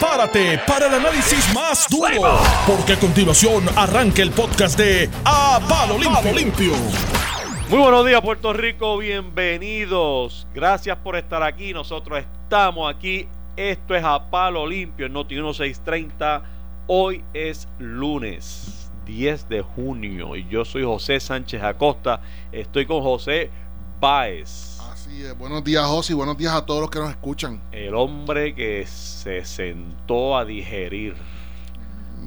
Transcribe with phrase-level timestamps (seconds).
[0.00, 5.98] prepárate para el análisis más duro, porque a continuación arranca el podcast de A Palo
[5.98, 6.72] Limpio.
[7.68, 10.46] Muy buenos días Puerto Rico, bienvenidos.
[10.54, 11.74] Gracias por estar aquí.
[11.74, 13.28] Nosotros estamos aquí.
[13.56, 16.44] Esto es A Palo Limpio en Noti 1630.
[16.86, 22.22] Hoy es lunes 10 de junio y yo soy José Sánchez Acosta.
[22.52, 23.50] Estoy con José
[24.00, 24.69] Báez.
[25.10, 25.36] Así es.
[25.36, 27.60] Buenos días José y buenos días a todos los que nos escuchan.
[27.72, 31.16] El hombre que se sentó a digerir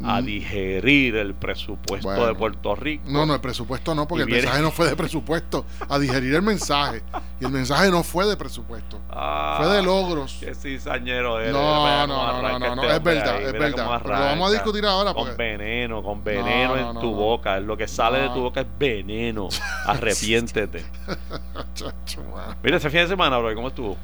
[0.04, 0.26] a Mm.
[0.26, 2.26] digerir el presupuesto Bueno.
[2.28, 3.04] de Puerto Rico.
[3.08, 5.66] No, no, el presupuesto no, porque el viene- mensaje no fue de presupuesto.
[5.88, 7.02] A digerir el mensaje.
[7.40, 9.00] Y el mensaje no fue de presupuesto.
[9.10, 10.38] Ah, Fue de logros.
[10.40, 11.54] Qué cizañero eres.
[11.54, 14.00] No, no, no, no, arranca no, este es verdad, ahí, es verdad.
[14.04, 17.12] Pero lo vamos a discutir ahora Con porque- veneno, con veneno No, en no, tu
[17.12, 17.18] no.
[17.18, 17.60] boca.
[17.60, 19.50] Lo que sale de tu boca es veneno.
[19.86, 20.86] Arrepiéntete.
[22.64, 23.98] Mira, ese fin de semana, bro, ¿cómo estuvo?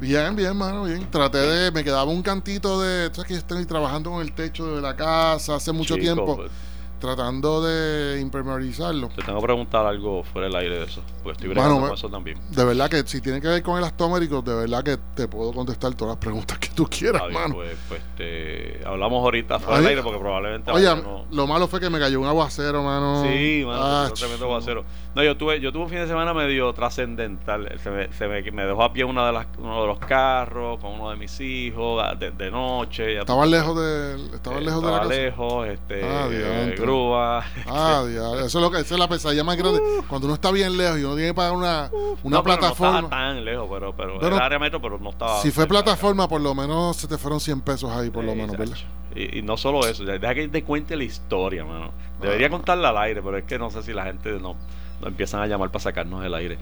[0.00, 1.10] Bien, bien, mano, bien.
[1.10, 1.72] Traté de.
[1.72, 3.10] Me quedaba un cantito de.
[3.12, 6.36] ¿Sabes que estoy trabajando con el techo de la casa hace mucho Chico, tiempo?
[6.36, 6.50] pues,
[6.98, 9.08] Tratando de impermeabilizarlo.
[9.14, 11.02] Te tengo que preguntar algo fuera del aire de eso.
[11.22, 12.38] Porque estoy bregando con eso también.
[12.50, 15.94] De verdad que si tiene que ver con elastoméricos, de verdad que te puedo contestar
[15.94, 17.54] todas las preguntas que tú quieras, mano.
[17.54, 20.88] pues, pues, te- hablamos ahorita fuera del aire porque probablemente Oye,
[21.30, 23.22] lo malo fue que me cayó un aguacero, mano.
[23.22, 24.84] Sí, mano, Ah, un tremendo aguacero.
[25.14, 27.78] No, yo tuve, yo tuve un fin de semana medio trascendental.
[27.82, 30.78] Se, me, se me, me dejó a pie una de las, uno de los carros
[30.80, 33.14] con uno de mis hijos de, de noche.
[33.14, 33.60] ya Estabas sabes.
[33.66, 35.20] lejos de, estabas Eh, lejos de la estaba casa.
[35.20, 36.74] lejos, este, Ah, eh.
[36.88, 37.44] Grúa.
[37.66, 39.80] Ah, diablo, eso es lo que esa es la pesadilla más grande.
[40.08, 41.90] Cuando uno está bien lejos y uno tiene que pagar una,
[42.22, 43.00] una No, plataforma.
[43.00, 45.40] estaba tan lejos, pero, pero Pero el área metro, pero no estaba.
[45.42, 48.56] si fue plataforma, por lo menos se te fueron 100 pesos ahí, por lo menos,
[48.56, 48.76] ¿verdad?
[49.14, 51.92] Y, y no solo eso, deja que te cuente la historia, mano.
[52.20, 52.50] Debería Ah.
[52.50, 54.54] contarla al aire, pero es que no sé si la gente no,
[55.00, 56.58] no empiezan a llamar para sacarnos del aire.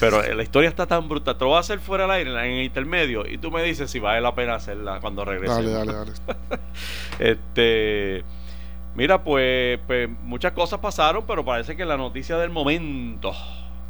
[0.00, 1.36] Pero eh, la historia está tan brutal.
[1.36, 3.90] Te lo voy a hacer fuera del aire, en el intermedio, y tú me dices
[3.90, 5.52] si vale la pena hacerla cuando regrese.
[5.54, 6.12] Dale, dale, dale.
[7.18, 8.24] Este.
[8.94, 13.32] Mira, pues, pues muchas cosas pasaron, pero parece que la noticia del momento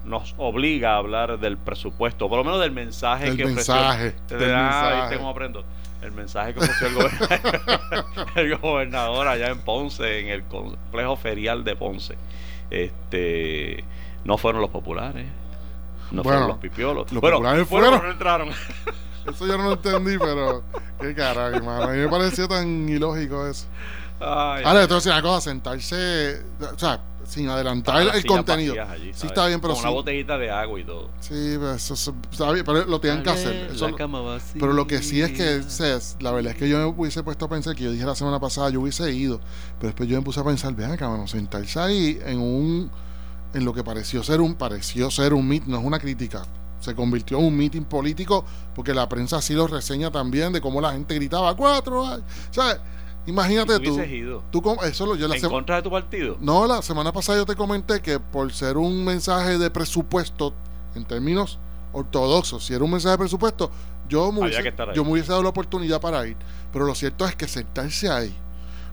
[0.05, 4.27] nos obliga a hablar del presupuesto, por lo menos del mensaje que ofreció- mensaje, Ah,
[4.29, 5.01] del mensaje.
[5.03, 5.65] ¿viste cómo aprendo?
[6.03, 8.05] El mensaje que ofreció el, gober-
[8.37, 12.17] el gobernador allá en Ponce, en el complejo ferial de Ponce.
[12.71, 13.85] Este,
[14.25, 15.27] no fueron los populares,
[16.11, 17.13] no Bueno, fueron los pipiolos.
[17.13, 18.01] los bueno, populares fueron, fueron.
[18.01, 18.13] pero no
[18.49, 18.49] entraron.
[19.35, 20.65] Eso yo no lo entendí, pero
[21.01, 21.83] qué carajo, hermano.
[21.85, 23.67] A mí me pareció tan ilógico eso.
[24.25, 28.75] Ay, Ahora, entonces una cosa, sentarse, o sea, sin adelantar el, contenido.
[28.83, 29.25] allí, sí, ¿sabes?
[29.25, 29.89] está bien, pero Con sí.
[29.89, 31.09] una botellita de agua y todo.
[31.21, 33.71] Sí, pero eso, eso- está bien, pero lo tenían que hacer.
[33.73, 33.89] Eso
[34.59, 37.45] pero lo que sí es que, ses, la verdad es que yo me hubiese puesto
[37.47, 39.41] a pensar que yo dije la semana pasada, yo hubiese ido,
[39.79, 42.91] pero después yo me puse a pensar, vean, cabrón, sentarse ahí en un,
[43.55, 46.43] en lo que pareció ser un, pareció ser un meet, no es una crítica,
[46.81, 48.45] se convirtió en un meeting político
[48.75, 52.53] porque la prensa así lo reseña también de cómo la gente gritaba cuatro, ay", o
[52.55, 52.79] sea,
[53.27, 54.43] imagínate ¿Y tú ido?
[54.51, 56.37] tú eso lo, yo la ¿En contra de tu partido?
[56.41, 60.53] no, la semana pasada yo te comenté que por ser un mensaje de presupuesto,
[60.95, 61.59] en términos
[61.93, 63.71] ortodoxos, si era un mensaje de presupuesto,
[64.09, 66.37] yo me, hubiese, yo me hubiese dado la oportunidad para ir.
[66.73, 68.35] Pero lo cierto es que sentarse ahí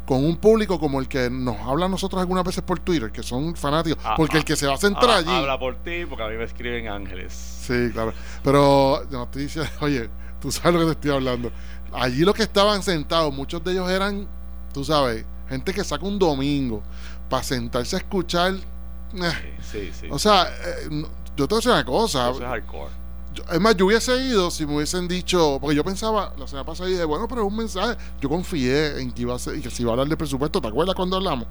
[0.06, 3.22] con un público como el que nos habla a nosotros algunas veces por Twitter, que
[3.22, 5.30] son fanáticos, Ah, porque ah, el que se va a sentar Ah, allí.
[5.30, 7.34] Habla por ti, porque a mí me escriben ángeles.
[7.34, 8.14] Sí, claro.
[8.44, 9.30] Pero no
[9.82, 10.10] oye,
[10.42, 11.52] tú sabes lo que te estoy hablando.
[11.94, 14.28] Allí los que estaban sentados, muchos de ellos eran,
[14.74, 16.82] tú sabes, gente que saca un domingo
[17.30, 18.54] para sentarse a escuchar.
[18.54, 20.08] eh, Sí, sí.
[20.12, 21.04] O sea, eh,
[21.36, 22.30] yo te voy a decir una cosa.
[22.30, 22.92] Eso es hardcore.
[23.34, 26.66] Yo- es más, yo hubiese ido si me hubiesen dicho, porque yo pensaba, la semana
[26.66, 27.96] pasada dije, bueno, pero es un mensaje.
[28.20, 30.60] Yo confié en que iba a ser, y que se iba a hablar de presupuesto,
[30.62, 31.48] ¿te acuerdas cuando hablamos?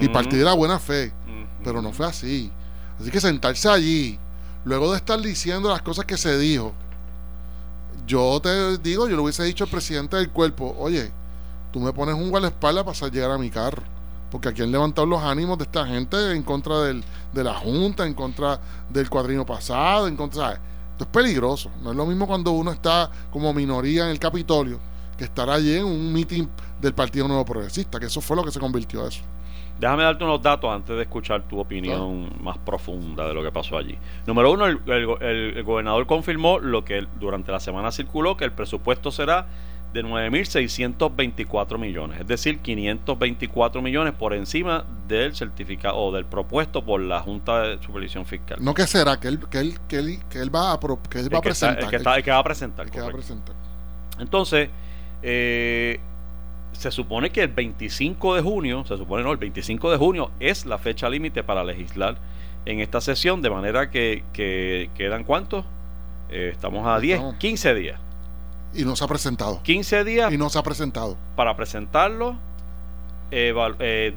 [0.00, 1.12] Y partí de la buena fe,
[1.64, 2.50] pero no fue así.
[3.00, 4.18] Así que sentarse allí,
[4.64, 6.72] luego de estar diciendo las cosas que se dijo,
[8.06, 11.10] yo te digo, yo le hubiese dicho al presidente del cuerpo, oye,
[11.72, 13.82] tú me pones un guardaespaldas para llegar a mi carro.
[14.30, 18.06] Porque aquí han levantado los ánimos de esta gente en contra del, de la Junta,
[18.06, 20.42] en contra del cuadrino pasado, en contra...
[20.42, 20.60] ¿sabes?
[20.92, 21.70] Esto es peligroso.
[21.82, 24.80] No es lo mismo cuando uno está como minoría en el Capitolio
[25.16, 26.46] que estar allí en un meeting
[26.80, 29.20] del Partido Nuevo Progresista, que eso fue lo que se convirtió eso.
[29.78, 33.76] Déjame darte unos datos antes de escuchar tu opinión más profunda de lo que pasó
[33.76, 33.98] allí.
[34.26, 38.36] Número uno, el, el go- el- el gobernador confirmó lo que durante la semana circuló,
[38.36, 39.46] que el presupuesto será
[39.92, 47.00] de 9.624 millones, es decir, 524 millones por encima del certificado o del propuesto por
[47.00, 48.58] la Junta de Supervisión Fiscal.
[48.60, 51.20] No que será, que él, que él, que él, que él va a, pro- que
[51.20, 51.84] él va a el, que está- presentar.
[51.84, 52.86] el que está- el que va a presentar.
[52.86, 53.54] el que va a presentar.
[54.18, 54.68] Entonces,
[55.22, 56.00] eh,
[56.78, 60.66] se supone que el 25 de junio, se supone no, el 25 de junio es
[60.66, 62.16] la fecha límite para legislar
[62.64, 65.64] en esta sesión, de manera que, que quedan cuántos?
[66.30, 67.36] Eh, estamos a 10, Estamos.
[67.36, 68.00] 15 días.
[68.74, 69.62] Y no se ha presentado.
[69.62, 71.16] 15 días Y no se ha presentado.
[71.36, 72.36] para presentarlo.
[73.30, 74.14] eh,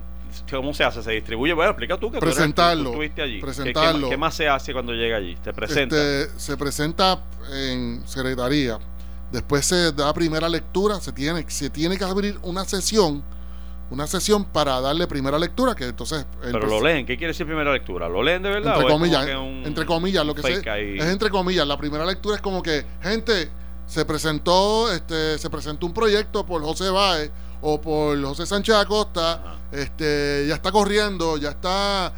[0.52, 1.02] ¿Cómo se hace?
[1.02, 1.54] ¿Se distribuye?
[1.54, 3.34] Bueno, explica tú que tú eres- tú- Presentarlo, tú estuviste allí.
[3.36, 4.10] ¿Qué- qué más- presentarlo.
[4.10, 5.36] ¿Qué, más se hace cuando llega allí?
[5.44, 5.96] ¿Se presenta?
[5.96, 7.20] Este, se presenta
[7.52, 8.78] en secretaría.
[9.32, 11.00] Después se da primera lectura.
[11.00, 13.24] Se tiene, se tiene que abrir una sesión.
[13.92, 15.76] Una sesión para darle primera lectura.
[15.76, 16.26] Que entonces.
[16.42, 17.06] Pero lo leen.
[17.06, 18.08] ¿Qué quiere decir primera lectura?
[18.08, 18.76] ¿Lo leen de verdad?
[18.76, 19.28] Entre comillas,
[19.66, 20.98] entre comillas, lo que ahí?
[21.00, 21.68] es entre comillas.
[21.68, 23.50] La primera lectura es como que, gente,
[23.88, 27.32] se presentó, este, se presentó un proyecto por José Báez
[27.62, 29.56] o por José Sánchez Acosta, Ajá.
[29.72, 32.14] este, ya está corriendo, ya está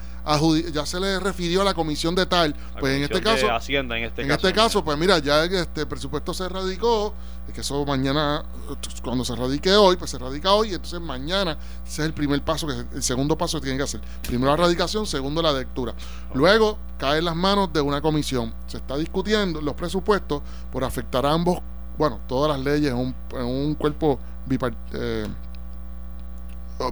[0.73, 2.55] ya se le refirió a la comisión de tal.
[2.75, 4.47] La Pues en este caso, Hacienda, en este en caso.
[4.47, 7.13] este caso, pues mira, ya este presupuesto se radicó,
[7.53, 8.45] que eso mañana,
[9.03, 12.41] cuando se radique hoy, pues se radica hoy, y entonces mañana ese es el primer
[12.43, 13.99] paso, que el segundo paso que tienen que hacer.
[14.21, 15.93] Primero la radicación, segundo la lectura.
[16.33, 18.53] Luego cae en las manos de una comisión.
[18.67, 20.41] Se está discutiendo los presupuestos
[20.71, 21.59] por afectar a ambos,
[21.97, 25.27] bueno, todas las leyes en un, en un cuerpo bipar- eh,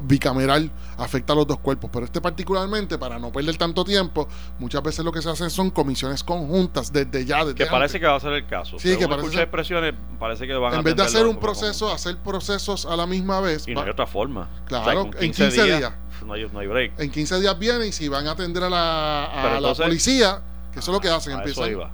[0.01, 4.27] bicameral afecta a los dos cuerpos, pero este particularmente, para no perder tanto tiempo,
[4.59, 8.05] muchas veces lo que se hace son comisiones conjuntas desde ya, desde Que parece que
[8.05, 8.77] va a ser el caso.
[8.77, 11.29] Sí, Según que parece ser- expresiones, parece que van a en vez de hacer un
[11.35, 14.47] como- proceso, hacer procesos a la misma vez, Y no va- hay otra forma.
[14.65, 15.93] Claro, en 15 días.
[16.25, 16.99] No hay, no hay break.
[16.99, 20.41] en 15 días viene y si van a atender a la, a la policía,
[20.79, 21.33] que eso es lo que hacen,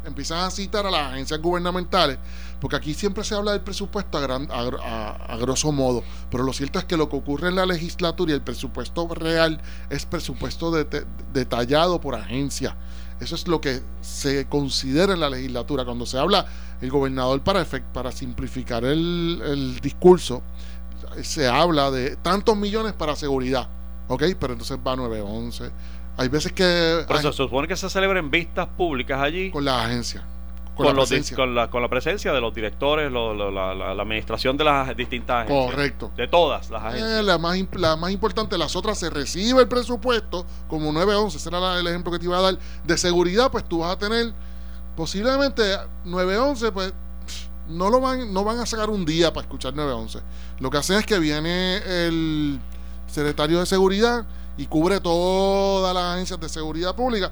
[0.06, 2.18] empiezan, a citar a las agencias gubernamentales,
[2.60, 6.44] porque aquí siempre se habla del presupuesto a, gran- a, a- a grosso modo, pero
[6.44, 10.06] lo cierto es que lo que ocurre en la legislatura y el presupuesto real es
[10.06, 10.72] presupuesto
[11.34, 12.76] detallado por agencia.
[13.20, 15.86] Eso es lo que se considera en la legislatura.
[15.86, 16.46] Cuando se habla
[16.82, 20.42] el gobernador para, efect- para simplificar el, el discurso,
[21.22, 23.70] se habla de tantos millones para seguridad,
[24.10, 24.24] ¿ok?
[24.40, 25.72] Pero entonces va 911.
[26.18, 30.24] Hay veces que ay, se supone que se celebren vistas públicas allí con la agencia,
[30.76, 31.36] con, con, la presencia.
[31.36, 35.44] con, la, con la presencia de los directores, lo- lo- la, administración de las distintas
[35.46, 35.72] agencias.
[35.72, 36.12] Correcto.
[36.16, 37.26] De todas las Eh, agencias.
[37.26, 41.80] la, más, la más importante, las otras se recibe el presupuesto como 911, ese era
[41.80, 44.32] el ejemplo que te iba a dar, de seguridad, pues tú vas a tener
[44.96, 45.64] posiblemente
[46.06, 46.94] 911, pues
[47.68, 50.20] no lo van, no van a sacar un día para escuchar 911.
[50.60, 52.60] Lo que hacen es que viene el
[53.08, 54.26] secretario de seguridad
[54.58, 57.32] y cubre todas las agencias de seguridad pública.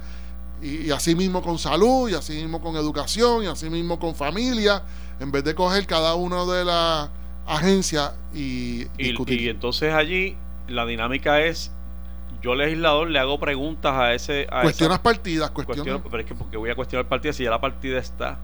[0.61, 4.15] Y, y así mismo con salud, y así mismo con educación, y así mismo con
[4.15, 4.81] familia,
[5.19, 7.09] en vez de coger cada una de las
[7.45, 9.41] agencias y, Y, discutir.
[9.41, 10.37] y entonces allí
[10.67, 11.71] la dinámica es,
[12.41, 14.47] yo legislador le hago preguntas a ese...
[14.49, 15.83] A cuestionas esa- partidas, cuestionas.
[15.85, 18.39] cuestiono- pero es que porque voy a cuestionar partida si ya la partida está.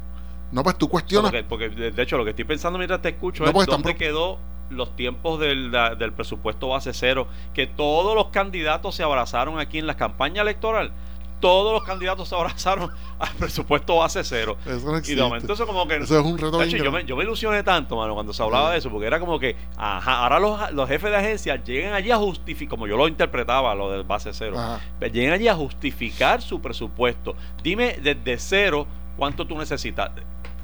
[0.51, 1.31] No, pues tú cuestionas.
[1.31, 3.95] Porque, porque, de hecho lo que estoy pensando mientras te escucho No, es están dónde
[3.95, 5.71] quedó los tiempos del,
[6.15, 10.91] presupuesto base cero, que todos los candidatos se abrazaron aquí en la campaña electoral.
[11.39, 14.57] Todos los candidatos se abrazaron al presupuesto base cero.
[14.65, 15.95] Eso no Y de momento eso como que...
[15.95, 17.05] Eso es un reto hecho, yo me, grande.
[17.05, 20.17] yo me ilusioné tanto, mano, cuando se hablaba de eso, porque era como que, ajá,
[20.23, 23.89] ahora los, los jefes de agencia llegan allí a justificar, como yo lo interpretaba, lo
[23.89, 24.81] del base cero, Ajá.
[24.99, 27.35] pues llegan allí a justificar su presupuesto.
[27.63, 28.85] Dime desde cero
[29.19, 30.11] cuánto tú necesitas.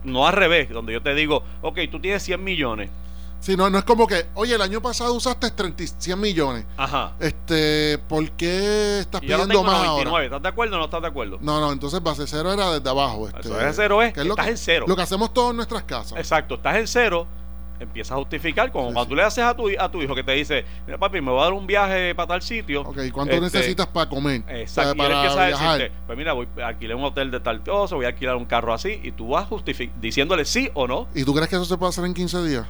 [0.04, 2.90] No al revés, donde yo te digo, ok, tú tienes 100 millones.
[3.46, 6.66] Sí, no, no es como que, oye, el año pasado usaste 30, y- 100 millones.
[6.78, 7.12] Ajá.
[7.20, 10.10] Este, ¿por qué estás Y pidiendo más 99.
[10.10, 10.26] ahora?
[10.26, 11.38] ¿Estás de acuerdo o no estás de acuerdo?
[11.42, 13.28] No, no, entonces base cero era desde abajo.
[13.28, 14.86] Este, es cero, es que que lo estás que- en cero.
[14.88, 16.18] Lo que hacemos todos en nuestras casas.
[16.18, 17.28] Exacto, estás en cero,
[17.80, 19.10] empiezas a justificar, como Sí, cuando sí.
[19.10, 21.42] tú le haces a tu, a tu hijo que te dice, mira papi, me voy
[21.42, 22.82] a dar un viaje para tal sitio.
[22.82, 24.42] Ok, ¿cuánto Este, necesitas para comer?
[24.48, 27.04] Exacto, O sea, y él para empieza a decirte, pues mira, voy a alquilar un
[27.04, 29.46] hotel de tal cosa, voy a alquilar un carro así, y tú vas
[30.02, 31.08] diciéndole sí o no.
[31.14, 32.66] ¿Y tú crees que eso se puede hacer en 15 días?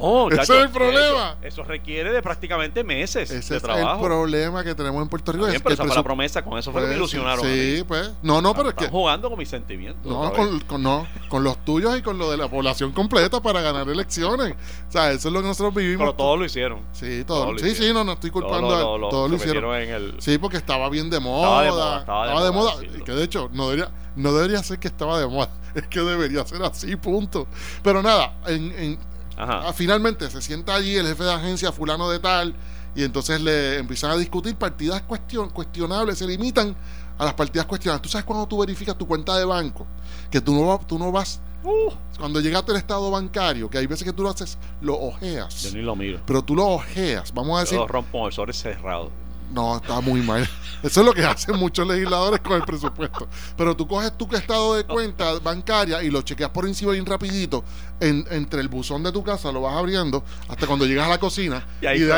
[0.00, 1.36] No, Ese es el problema.
[1.42, 3.94] Eso, eso requiere de prácticamente meses Ese de es trabajo.
[3.94, 5.46] el problema que tenemos en Puerto Rico.
[5.46, 7.44] Es pero que esa el fue la promesa, con eso fue que me Pues, ilusionaron.
[7.44, 8.10] Sí, pues.
[8.22, 8.88] No, no, pero es que.
[8.88, 10.04] jugando con mis sentimientos.
[10.10, 13.60] No con, con- no, con los tuyos y con lo de la población completa para
[13.60, 14.54] ganar elecciones.
[14.88, 16.00] O sea, eso es lo que nosotros vivimos.
[16.04, 16.80] Pero todos lo hicieron.
[16.92, 17.42] Sí, todo.
[17.42, 17.94] todos lo sí, sí, hicieron.
[17.96, 18.68] no, no estoy culpando.
[18.68, 19.74] Todo a- todos lo hicieron.
[19.76, 21.46] en el- Sí, porque estaba bien de moda.
[21.46, 22.72] Estaba de moda, estaba de moda
[23.04, 25.48] que de hecho no debería, no debería ser que estaba de moda.
[25.76, 27.46] Es que debería ser así, punto.
[27.82, 28.98] Pero nada, en, en-
[29.36, 29.68] Ajá.
[29.68, 32.54] ah, finalmente se sienta allí el jefe de agencia fulano de tal
[32.94, 36.74] y entonces le empiezan a discutir partidas cuestion- cuestionables, se limitan
[37.18, 38.02] a las partidas cuestionables.
[38.02, 39.86] ¿Tú sabes cuando tú verificas tu cuenta de banco?
[40.30, 44.04] Que tú no, tú no vas, Uh, cuando llegaste al estado bancario, que hay veces
[44.04, 45.62] que tú lo haces, lo ojeas.
[45.62, 46.20] yo ni lo miro.
[46.24, 49.25] Pero tú lo ojeas, vamos a decir, Yo rompo.
[49.52, 50.48] No, está muy mal.
[50.82, 53.26] Eso es lo que hacen muchos legisladores con el presupuesto.
[53.56, 57.64] Pero tú coges tu estado de cuenta bancaria y lo chequeas por encima bien rapidito
[58.00, 61.18] en- entre el buzón de tu casa, lo vas abriendo hasta cuando llegas a la
[61.18, 61.66] cocina.
[61.80, 62.12] Y ahí de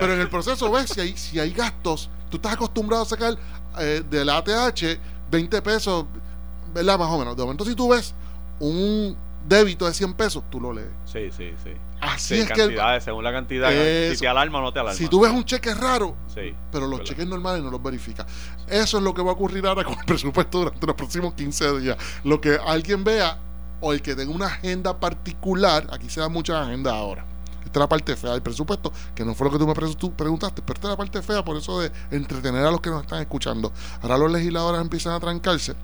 [0.00, 2.10] pero en el proceso ves si hay, si hay gastos.
[2.30, 3.36] Tú estás acostumbrado a sacar
[3.78, 4.98] eh, del ATH
[5.30, 6.04] 20 pesos,
[6.74, 6.98] ¿verdad?
[6.98, 7.36] Más o menos.
[7.36, 8.14] De momento si tú ves
[8.60, 10.88] un débito de 100 pesos, tú lo lees.
[11.04, 11.70] Sí, sí, sí.
[12.00, 14.14] Así Sí, es que según la cantidad, Eso.
[14.14, 14.96] si te alarma o no te alarma.
[14.96, 17.04] si tú ves un cheque raro, Sí, pero los verdad.
[17.10, 18.26] cheques normales no los verifica.
[18.68, 21.80] Eso es lo que va a ocurrir ahora con el presupuesto durante los próximos 15
[21.80, 21.96] días.
[22.24, 23.38] Lo que alguien vea
[23.80, 27.24] o el que tenga una agenda particular, aquí se dan muchas agendas ahora.
[27.74, 29.92] Esta es la parte fea del presupuesto, que no fue lo que tú me pre-
[29.96, 32.88] tú preguntaste, pero esta es la parte fea por eso de entretener a los que
[32.88, 33.72] nos están escuchando.
[34.00, 35.74] Ahora los legisladores empiezan a trancarse.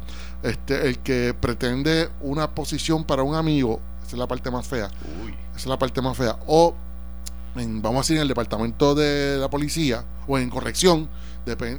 [0.44, 4.88] Este, el que pretende una posición para un amigo, esa es la parte más fea.
[5.24, 6.38] Uy, Esa es la parte más fea.
[6.46, 6.76] O,
[7.56, 11.08] en- vamos a decir, en el departamento de la policía o en corrección,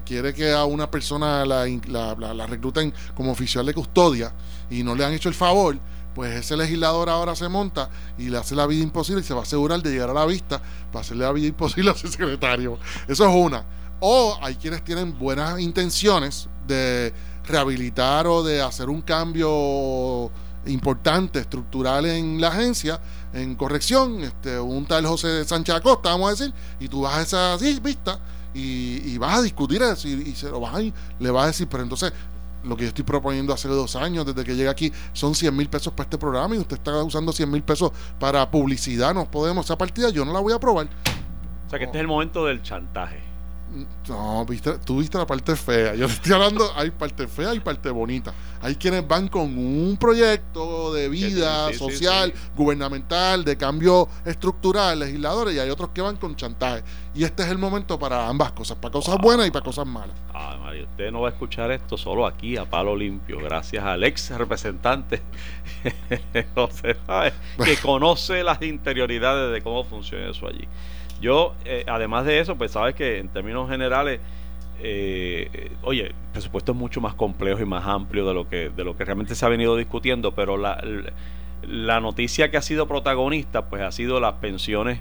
[0.05, 4.33] quiere que a una persona la, in- la, la- la recluten como oficial de custodia
[4.69, 5.77] y no le han hecho el favor,
[6.13, 9.41] pues ese legislador ahora se monta y le hace la vida imposible y se va
[9.41, 12.77] a asegurar de llegar a la vista para hacerle la vida imposible a ese secretario.
[13.07, 13.65] Eso es una.
[13.99, 17.13] O hay quienes tienen buenas intenciones de
[17.45, 20.31] rehabilitar o de hacer un cambio
[20.65, 22.99] importante, estructural en la agencia,
[23.33, 27.57] en corrección, este, un tal José Sánchez Acosta, vamos a decir, y tú vas a
[27.57, 28.19] esa vista
[28.53, 31.47] y, y vas a discutir eso y, y se lo vas a, le vas a
[31.47, 32.13] decir, pero entonces
[32.63, 35.69] lo que yo estoy proponiendo hace dos años, desde que llegué aquí, son 100 mil
[35.69, 39.65] pesos para este programa y usted está usando 100 mil pesos para publicidad, no podemos,
[39.65, 40.87] esa partida yo no la voy a aprobar.
[40.87, 43.30] o sea que este es el momento del chantaje.
[44.09, 45.95] No, viste, tú viste la parte fea.
[45.95, 48.33] Yo te estoy hablando, hay parte fea y parte bonita.
[48.61, 52.49] Hay quienes van con un proyecto de vida sí, sí, social, sí.
[52.55, 56.83] gubernamental, de cambio estructural, legisladores, y hay otros que van con chantaje.
[57.13, 59.21] Y este es el momento para ambas cosas, para cosas Wow.
[59.21, 60.17] buenas y para cosas malas.
[60.33, 64.03] Ah, Mario, usted no va a escuchar esto solo aquí a palo limpio, gracias al
[64.03, 65.21] ex representante
[66.55, 66.97] José
[67.63, 70.67] que conoce las interioridades de cómo funciona eso allí.
[71.21, 74.19] Yo, eh, además de eso, pues sabes que en términos generales,
[74.79, 78.83] eh, oye, el presupuesto es mucho más complejo y más amplio de lo que, de
[78.83, 80.83] lo que realmente se ha venido discutiendo, pero la,
[81.67, 84.99] la noticia que ha sido protagonista, pues ha sido las pensiones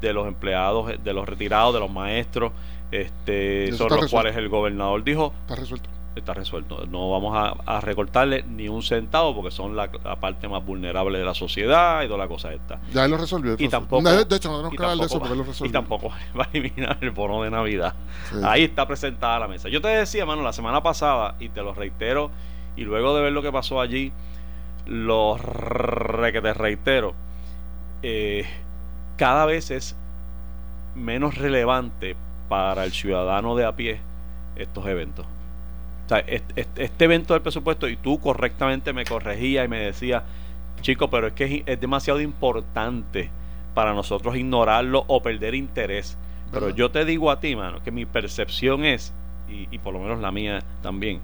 [0.00, 2.52] de los empleados, de los retirados, de los maestros,
[2.90, 5.88] este, sobre los cuales el gobernador dijo, Está resuelto.
[6.20, 6.86] Está resuelto.
[6.86, 11.18] No vamos a, a recortarle ni un centavo porque son la, la parte más vulnerable
[11.18, 12.78] de la sociedad y toda la cosa esta.
[12.92, 13.56] Ya él lo resolvió.
[13.58, 15.48] Y tampoco, de, de hecho, no tenemos que hablar de eso porque él lo va-
[15.48, 15.72] y resolvió.
[15.72, 17.94] tampoco va a eliminar el bono de Navidad.
[18.30, 18.36] Sí.
[18.44, 19.68] Ahí está presentada la mesa.
[19.68, 22.30] Yo te decía, mano, la semana pasada, y te lo reitero,
[22.76, 24.12] y luego de ver lo que pasó allí,
[24.86, 27.14] lo re que te reitero,
[28.02, 28.46] eh,
[29.16, 29.96] cada vez es
[30.94, 32.16] menos relevante
[32.48, 34.00] para el ciudadano de a pie
[34.56, 35.26] estos eventos.
[36.04, 40.22] O sea, este, evento del presupuesto, y tú correctamente me corregías y me decías,
[40.82, 43.30] chico, pero es que es, es demasiado importante
[43.74, 46.16] para nosotros ignorarlo o perder interés.
[46.52, 49.12] Pero yo te digo a ti, mano, que mi percepción es,
[49.48, 51.20] y, y por lo menos la mía también,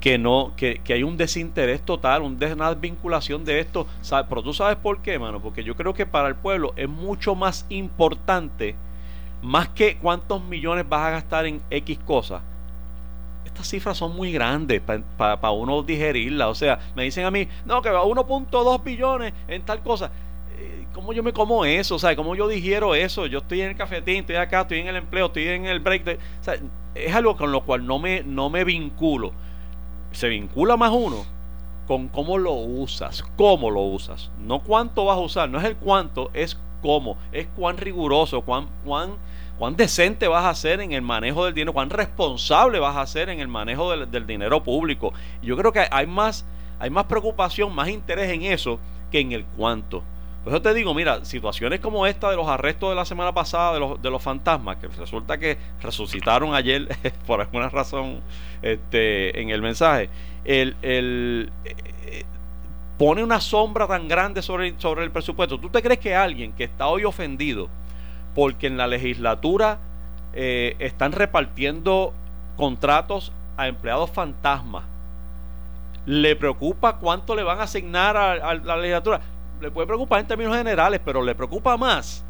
[0.00, 3.86] que no, que, que hay un desinterés total, un des- una desvinculación de esto.
[4.00, 4.26] ¿sabes?
[4.28, 7.34] Pero tú sabes por qué, mano, porque yo creo que para el pueblo es mucho
[7.34, 8.74] más importante,
[9.42, 12.42] más que cuántos millones vas a gastar en X cosas.
[13.44, 16.48] Estas cifras son muy grandes para uno digerirlas.
[16.48, 20.10] O sea, me dicen a mí, no, que va 1.2 billones en tal cosa.
[20.56, 21.96] Eh, ¿Cómo yo me como eso?
[21.96, 23.26] O ¿cómo yo digiero eso?
[23.26, 26.18] Yo estoy en el cafetín, estoy acá, estoy en el empleo, estoy en el break.
[26.94, 29.32] Es algo con lo cual no me, no me vinculo.
[30.12, 31.24] Se vincula más uno
[31.86, 34.30] con cómo lo usas, cómo lo usas.
[34.38, 38.68] No cuánto vas a usar, no es el cuánto, es cómo, es cuán riguroso, cuán,
[38.84, 39.16] cuán,
[39.58, 43.28] cuán decente vas a ser en el manejo del dinero, cuán responsable vas a ser
[43.28, 45.12] en el manejo del, dinero público.
[45.42, 46.44] Y yo creo que hay más,
[46.78, 48.78] hay más preocupación, más interés en eso
[49.10, 50.02] que en el cuánto.
[50.42, 53.72] Por eso te digo, mira, situaciones como esta de los arrestos de la semana pasada
[53.72, 56.88] de los, de los fantasmas, que resulta que resucitaron ayer
[57.26, 58.20] por alguna razón
[58.60, 60.10] este, en el mensaje,
[60.44, 62.24] el, el, eh,
[62.98, 65.58] pone una sombra tan grande sobre, sobre el presupuesto.
[65.58, 67.70] ¿Tú te crees que alguien que está hoy ofendido
[68.34, 69.78] porque en la legislatura
[70.32, 72.12] eh, están repartiendo
[72.56, 74.84] contratos a empleados fantasmas,
[76.06, 79.20] le preocupa cuánto le van a asignar a, la legislatura?
[79.60, 82.24] Le puede preocupar en términos generales, pero le preocupa más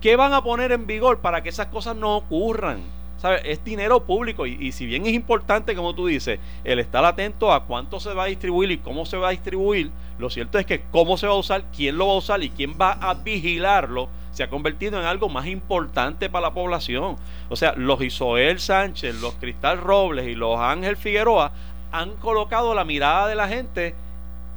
[0.00, 2.80] qué van a poner en vigor para que esas cosas no ocurran.
[3.16, 3.40] ¿Sabe?
[3.50, 7.64] Es dinero público y, si bien es importante, como tú dices, el estar atento a
[7.64, 10.82] cuánto se va a distribuir y cómo se va a distribuir, lo cierto es que
[10.90, 14.10] cómo se va a usar, quién lo va a usar y quién va a vigilarlo
[14.34, 17.16] se ha convertido en algo más importante para la población.
[17.48, 21.52] O sea, los Isoel Sánchez, los Cristal Robles y los Ángel Figueroa
[21.92, 23.94] han colocado la mirada de la gente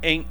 [0.02, 0.26] en,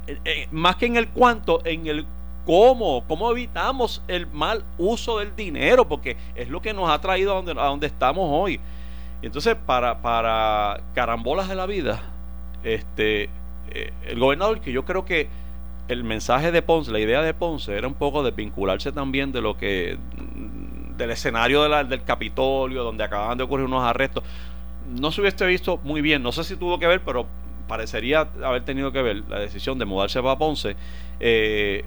[0.50, 2.06] más que en el cuánto, en el
[2.44, 7.32] cómo, cómo evitamos el mal uso del dinero, porque es lo que nos ha traído
[7.32, 8.60] a donde, a donde estamos hoy.
[9.22, 12.02] Y entonces, para, para carambolas de la vida,
[12.62, 13.30] este,
[13.70, 15.28] eh, el gobernador, que yo creo que
[15.88, 19.56] el mensaje de Ponce, la idea de Ponce era un poco desvincularse también de lo
[19.56, 19.98] que
[20.96, 24.22] del escenario del Capitolio, donde acababan de ocurrir unos arrestos.
[24.88, 27.26] No se hubiese visto muy bien, no sé si tuvo que ver, pero
[27.68, 30.76] parecería haber tenido que ver la decisión de mudarse para Ponce.
[31.20, 31.84] Eh,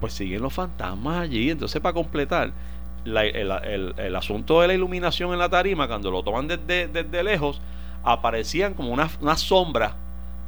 [0.00, 1.50] pues siguen los fantasmas allí.
[1.50, 2.52] Entonces, para completar,
[3.04, 7.60] el, asunto de la iluminación en la tarima, cuando lo toman desde, desde lejos,
[8.02, 9.96] aparecían como una, una sombra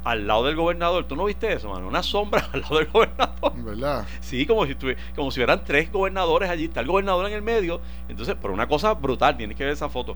[0.05, 1.05] al lado del gobernador.
[1.05, 1.87] ¿Tú no viste eso, mano?
[1.87, 3.53] Una sombra al lado del gobernador.
[3.57, 4.07] ¿Verdad?
[4.21, 4.75] Sí, como si,
[5.15, 6.65] como si hubieran tres gobernadores allí.
[6.65, 7.81] Está el gobernador en el medio.
[8.07, 10.15] Entonces, por una cosa brutal, tienes que ver esa foto.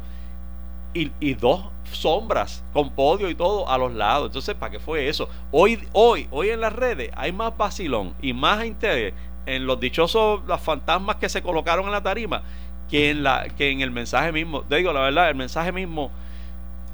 [0.93, 4.27] Y, y, dos sombras con podio y todo a los lados.
[4.27, 5.29] Entonces, ¿para qué fue eso?
[5.51, 9.13] Hoy, hoy, hoy en las redes hay más vacilón y más interés
[9.45, 12.41] en los dichosos, las fantasmas que se colocaron en la tarima
[12.89, 14.63] que en la que en el mensaje mismo.
[14.63, 16.11] Te digo la verdad, el mensaje mismo.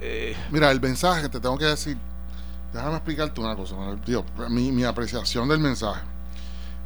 [0.01, 1.97] Eh, Mira, el mensaje, te tengo que decir,
[2.75, 3.77] Déjame explicarte una cosa,
[4.49, 6.01] mi, mi apreciación del mensaje.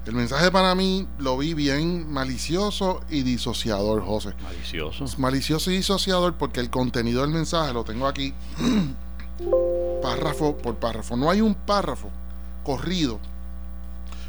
[0.06, 4.36] El mensaje para mí lo vi bien malicioso y disociador, José.
[4.44, 5.06] Malicioso.
[5.18, 8.36] Malicioso y disociador porque el contenido del mensaje lo tengo aquí,
[10.04, 11.18] párrafo por párrafo.
[11.18, 12.12] No hay un párrafo
[12.64, 13.20] corrido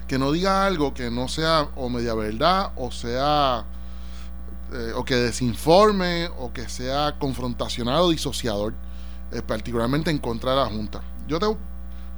[0.08, 3.66] que no diga algo que no sea o media verdad o sea
[4.72, 8.72] eh, o que desinforme o que sea confrontacional o disociador,
[9.30, 11.46] eh, particularmente en contra de la Junta yo te,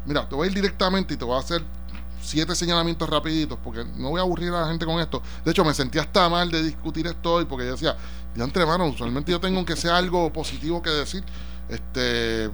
[0.06, 1.62] mira, te voy a ir directamente y te voy a hacer
[2.22, 5.22] siete señalamientos rapiditos porque no voy a aburrir a la gente con esto.
[5.44, 7.96] De hecho, me sentía hasta mal de discutir esto hoy porque yo decía,
[8.34, 11.22] ya entre manos, usualmente yo tengo que sea algo positivo que decir,
[11.68, 12.50] este,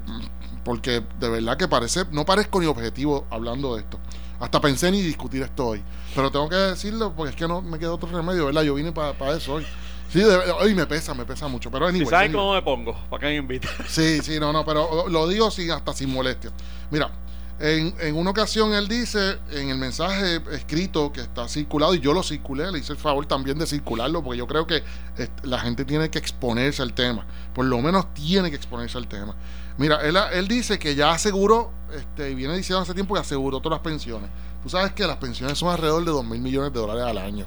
[0.64, 4.00] porque de verdad que parece, no parezco ni objetivo hablando de esto.
[4.40, 5.82] Hasta pensé ni discutir esto hoy.
[6.14, 8.62] Pero tengo que decirlo porque es que no me queda otro remedio, ¿verdad?
[8.62, 9.66] Yo vine para eso hoy.
[10.08, 11.70] Sí, hoy me pesa, me pesa mucho.
[11.70, 12.94] Pero anyway, ¿Sabes cómo me pongo?
[13.10, 13.68] ¿Para que me invite?
[13.88, 16.50] Sí, sí, no, no, pero lo digo sin, hasta sin molestia.
[16.90, 17.10] Mira,
[17.60, 22.12] en, en, una ocasión él dice en el mensaje escrito que está circulado, y yo
[22.12, 24.82] lo circulé, le hice el favor también de circularlo, porque yo creo que
[25.42, 27.26] la gente tiene que exponerse al tema.
[27.54, 29.34] Por lo menos tiene que exponerse al tema.
[29.76, 33.78] Mira, él, él dice que ya aseguró, este, viene diciendo hace tiempo que aseguró todas
[33.78, 34.30] las pensiones.
[34.62, 37.46] Tú sabes que las pensiones son alrededor de 2 mil millones de dólares al año.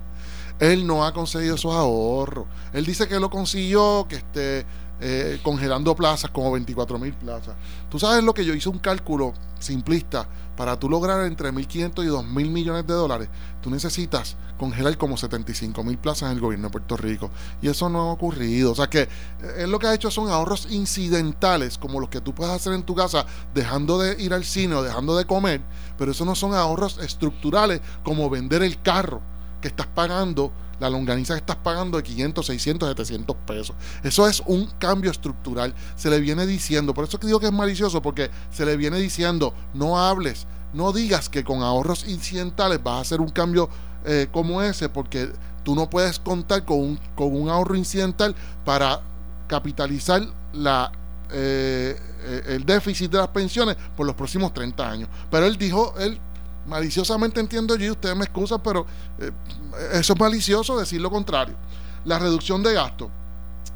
[0.62, 2.46] Él no ha conseguido esos ahorros.
[2.72, 4.64] Él dice que lo consiguió, que esté
[5.00, 7.56] eh, congelando plazas, como 24 mil plazas.
[7.90, 10.28] Tú sabes lo que yo hice un cálculo simplista.
[10.56, 13.30] Para tú lograr entre 1.500 y 2.000 millones de dólares,
[13.62, 17.32] tú necesitas congelar como 75 mil plazas en el gobierno de Puerto Rico.
[17.64, 18.74] Y eso no ha ocurrido.
[18.74, 19.08] O sea que eh,
[19.58, 22.84] él lo que ha hecho son ahorros incidentales, como los que tú puedes hacer en
[22.84, 25.62] tu casa, dejando de ir al cine o dejando de comer.
[25.98, 29.31] Pero eso no son ahorros estructurales, como vender el carro
[29.62, 33.76] que estás pagando, la longaniza que estás pagando de 500, 600, 700 pesos.
[34.04, 35.74] Eso es un cambio estructural.
[35.96, 38.98] Se le viene diciendo, por eso que digo que es malicioso, porque se le viene
[38.98, 43.70] diciendo, no hables, no digas que con ahorros incidentales vas a hacer un cambio
[44.06, 45.32] eh, como ese, porque
[45.64, 49.02] tú no puedes contar con un, con un ahorro incidental para
[49.48, 50.92] capitalizar la
[51.34, 55.10] eh, eh, el déficit de las pensiones por los próximos 30 años.
[55.30, 56.20] Pero él dijo, él
[56.68, 58.86] maliciosamente entiendo yo, y ustedes me excusan, pero
[59.20, 59.32] eh,
[59.94, 61.56] eso es malicioso decir lo contrario.
[62.06, 63.10] La reducción de gastos.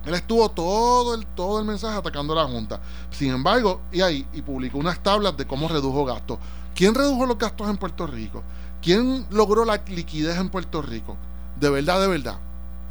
[0.05, 2.79] Él estuvo todo el, todo el mensaje atacando a la Junta.
[3.09, 6.37] Sin embargo, y ahí, y publicó unas tablas de cómo redujo gastos.
[6.75, 8.43] ¿Quién redujo los gastos en Puerto Rico?
[8.81, 11.17] ¿Quién logró la liquidez en Puerto Rico?
[11.59, 12.39] De verdad, de verdad.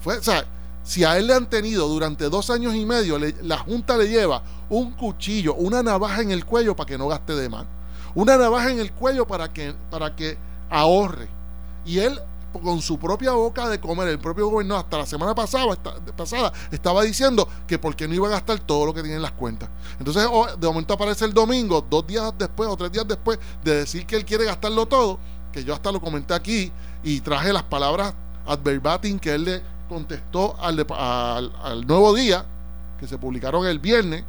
[0.04, 0.44] O sea,
[0.82, 4.42] si a él le han tenido durante dos años y medio, la Junta le lleva
[4.68, 7.64] un cuchillo, una navaja en el cuello para que no gaste de más
[8.14, 10.38] una navaja en el cuello para que, para que
[10.70, 11.28] ahorre.
[11.84, 12.18] Y él,
[12.52, 15.76] con su propia boca de comer, el propio gobernador, hasta la semana pasada,
[16.16, 19.32] pasada estaba diciendo que porque no iba a gastar todo lo que tiene en las
[19.32, 19.68] cuentas.
[19.98, 23.76] Entonces, oh, de momento aparece el domingo, dos días después o tres días después de
[23.76, 25.18] decir que él quiere gastarlo todo,
[25.52, 26.72] que yo hasta lo comenté aquí
[27.02, 28.14] y traje las palabras
[28.46, 32.44] adverbatim que él le contestó al, al nuevo día,
[32.98, 34.24] que se publicaron el viernes,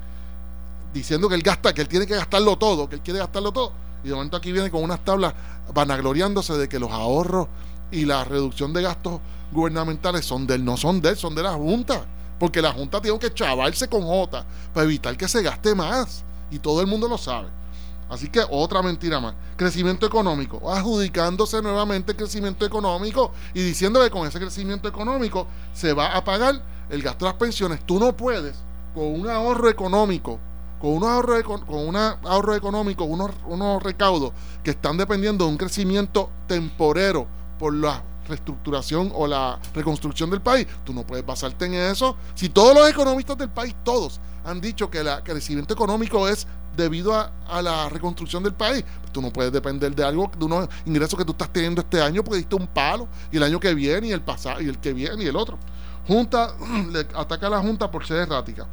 [0.96, 3.74] diciendo que él gasta, que él tiene que gastarlo todo, que él quiere gastarlo todo.
[4.04, 5.34] Y de momento aquí viene con unas tablas
[5.74, 7.48] vanagloriándose de que los ahorros
[7.92, 9.20] y la reducción de gastos
[9.52, 12.06] gubernamentales son de él, no son de él, son de la Junta.
[12.40, 16.24] Porque la Junta tiene que chavarse con J para evitar que se gaste más.
[16.50, 17.50] Y todo el mundo lo sabe.
[18.10, 19.36] Así que otra mentira más.
[19.58, 20.72] Crecimiento económico.
[20.72, 26.24] Adjudicándose nuevamente el crecimiento económico y diciendo que con ese crecimiento económico se va a
[26.24, 27.86] pagar el gasto de las pensiones.
[27.86, 28.56] Tú no puedes,
[28.94, 30.40] con un ahorro económico
[30.86, 35.58] con unos ahorros con un ahorro económico, unos, unos recaudos que están dependiendo de un
[35.58, 37.26] crecimiento temporero
[37.58, 42.16] por la reestructuración o la reconstrucción del país, tú no puedes basarte en eso.
[42.36, 46.46] Si todos los economistas del país, todos, han dicho que el crecimiento económico es
[46.78, 48.86] debido a, la reconstrucción del país.
[49.12, 52.24] tú no puedes depender de algo, de unos ingresos que tú estás teniendo este año
[52.24, 54.94] porque diste un palo, y el año que viene, y el pasado, y el que
[54.94, 55.58] viene, y el otro.
[56.08, 56.56] Junta,
[56.92, 58.68] le ataca a la Junta por ser errática.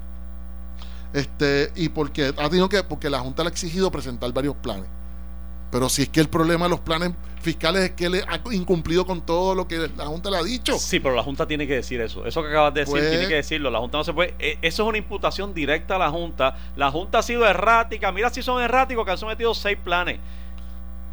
[1.12, 4.86] Este, y porque ha tenido que, porque la Junta le ha exigido presentar varios planes.
[5.70, 9.06] Pero si es que el problema de los planes fiscales es que él ha incumplido
[9.06, 10.78] con todo lo que la Junta le ha dicho.
[10.78, 12.26] Sí, pero la Junta tiene que decir eso.
[12.26, 13.70] Eso que acabas de decir pues tiene que decirlo.
[13.70, 14.34] La Junta no se puede.
[14.38, 16.56] Eh, eso es una imputación directa a la Junta.
[16.76, 18.12] La Junta ha sido errática.
[18.12, 20.20] Mira si son erráticos que han sometido seis planes.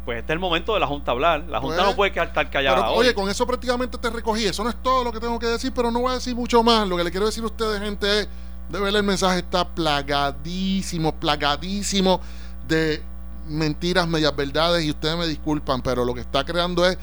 [0.04, 1.44] Pues este es el momento de la Junta hablar.
[1.48, 2.90] La Junta no pues, puede estar callada.
[2.90, 4.44] oye, con eso prácticamente te recogí.
[4.44, 6.62] Eso no es todo lo que tengo que decir, pero no voy a decir mucho
[6.62, 6.86] más.
[6.86, 8.28] Lo que le quiero decir a ustedes, gente, es.
[8.70, 12.20] De ver el mensaje está plagadísimo, plagadísimo
[12.68, 13.02] de
[13.48, 16.96] mentiras, medias verdades, y ustedes me disculpan, pero lo que está creando es,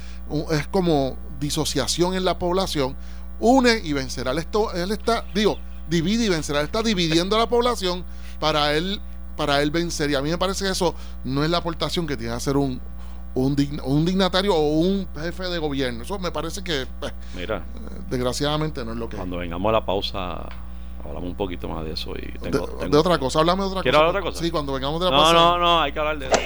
[0.51, 2.95] es como disociación en la población.
[3.39, 4.32] Une y vencerá.
[4.32, 5.58] Él, esto, él está, digo,
[5.89, 6.60] divide y vencerá.
[6.60, 8.03] Él está dividiendo a la población
[8.39, 9.01] para él,
[9.36, 10.10] para él vencer.
[10.10, 12.58] Y a mí me parece que eso no es la aportación que tiene que hacer
[12.58, 12.82] un,
[13.36, 16.03] un, un dignatario o un jefe de gobierno.
[16.03, 17.63] Eso me parece que, pues, Mira,
[18.10, 19.17] desgraciadamente no es lo que.
[19.17, 20.49] Cuando vengamos a la pausa
[21.07, 22.13] hablamos un poquito más de eso.
[22.17, 23.89] Y tengo, de, otra cosa, háblame de otra cosa.
[23.89, 24.43] hablar de otra cosa?
[24.43, 26.37] Sí, cuando vengamos de la No, no, no, hay que hablar de eso.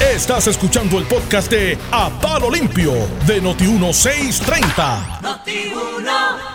[0.00, 2.92] Estás escuchando el podcast de A Palo Limpio
[3.26, 5.36] de Noti1630.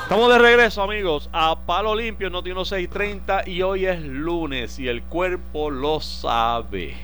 [0.02, 3.48] Estamos de regreso, amigos, a Palo Limpio, Noti1630.
[3.48, 6.96] Y hoy es lunes y el cuerpo lo sabe.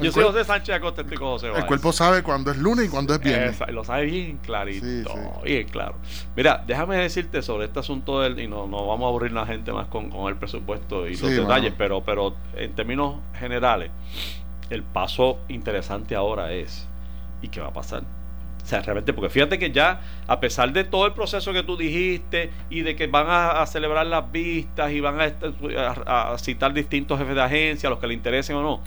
[0.00, 2.88] Yo soy José Sánchez Acosta, estoy con José El cuerpo sabe cuándo es lunes y
[2.90, 3.58] cuándo es viernes.
[3.72, 5.14] lo sabe bien clarito.
[5.42, 5.94] Bien claro.
[6.36, 8.38] Mira, déjame decirte sobre este asunto del.
[8.38, 11.30] Y no, no vamos a aburrir a la gente más con, el presupuesto y los
[11.30, 13.90] detalles, pero, pero en términos generales
[14.70, 16.86] el paso interesante ahora es,
[17.42, 18.02] ¿y qué va a pasar?
[18.62, 21.78] O sea, realmente, porque fíjate que ya, a pesar de todo el proceso que tú
[21.78, 27.34] dijiste y de que van a, celebrar las vistas y van a, citar distintos jefes
[27.34, 28.80] de agencia, los que le interesen o no,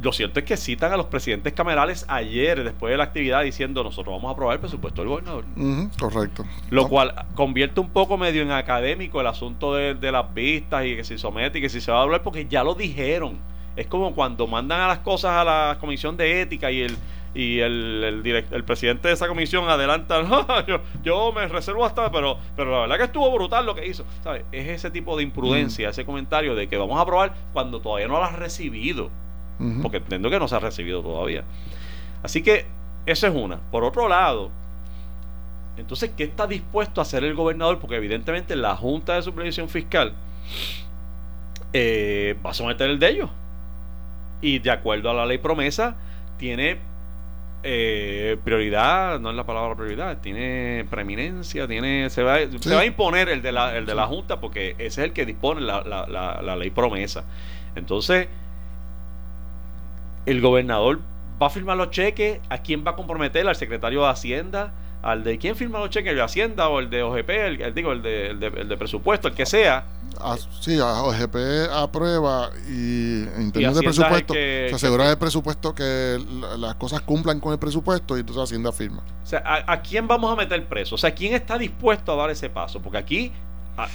[0.00, 3.82] lo cierto es que citan a los presidentes camerales ayer, después de la actividad, diciendo
[3.82, 5.44] nosotros vamos a aprobar el presupuesto del gobernador.
[5.98, 6.44] correcto.
[6.70, 10.94] Lo cual convierte un poco medio en académico el asunto de, de, las vistas y
[10.94, 13.38] que si somete y que si se va a hablar, porque ya lo dijeron.
[13.76, 16.96] Es como cuando mandan a las cosas a la comisión de ética y el
[17.34, 20.22] y el, el, el presidente de esa comisión adelanta,
[21.02, 24.04] yo, me reservo hasta, pero, pero la verdad que estuvo brutal lo que hizo.
[24.22, 24.44] ¿sabes?
[24.52, 25.90] Es ese tipo de imprudencia, mm.
[25.90, 29.10] ese comentario de que vamos a aprobar cuando todavía no lo has recibido.
[29.82, 31.44] Porque entiendo que no se ha recibido todavía.
[32.24, 32.66] Así que
[33.06, 33.58] eso es una.
[33.70, 34.50] Por otro lado,
[35.76, 37.78] entonces, ¿qué está dispuesto a hacer el gobernador?
[37.78, 40.12] Porque evidentemente la Junta de Supervisión Fiscal
[41.72, 43.30] eh, va a someter el de ellos
[44.40, 45.96] y de acuerdo a la ley promesa
[46.36, 46.78] tiene
[47.66, 52.84] eh, prioridad, no es la palabra prioridad, tiene preeminencia, tiene se va, se va a
[52.84, 55.80] imponer el de la, el de la Junta porque ese es el que dispone la,
[55.82, 56.06] la,
[56.42, 57.24] la, ley promesa.
[57.74, 58.28] Entonces,
[60.26, 61.00] el gobernador
[61.40, 63.48] va a firmar los cheques, ¿a quién va a comprometer?
[63.48, 64.74] ¿Al secretario de Hacienda?
[65.04, 67.92] Al de quién firma los cheques, el de Hacienda o el de OGP, el, digo,
[67.92, 69.84] el de, el de, presupuesto, el que sea.
[70.18, 71.36] Ah, sí, a OGP
[71.72, 76.18] aprueba y en términos de presupuesto se asegura el presupuesto que
[76.58, 79.02] las cosas cumplan con el presupuesto y entonces Hacienda firma.
[79.22, 80.94] O sea, ¿a, quién vamos a meter preso?
[80.94, 82.80] O sea, ¿quién está dispuesto a dar ese paso?
[82.80, 83.32] Porque aquí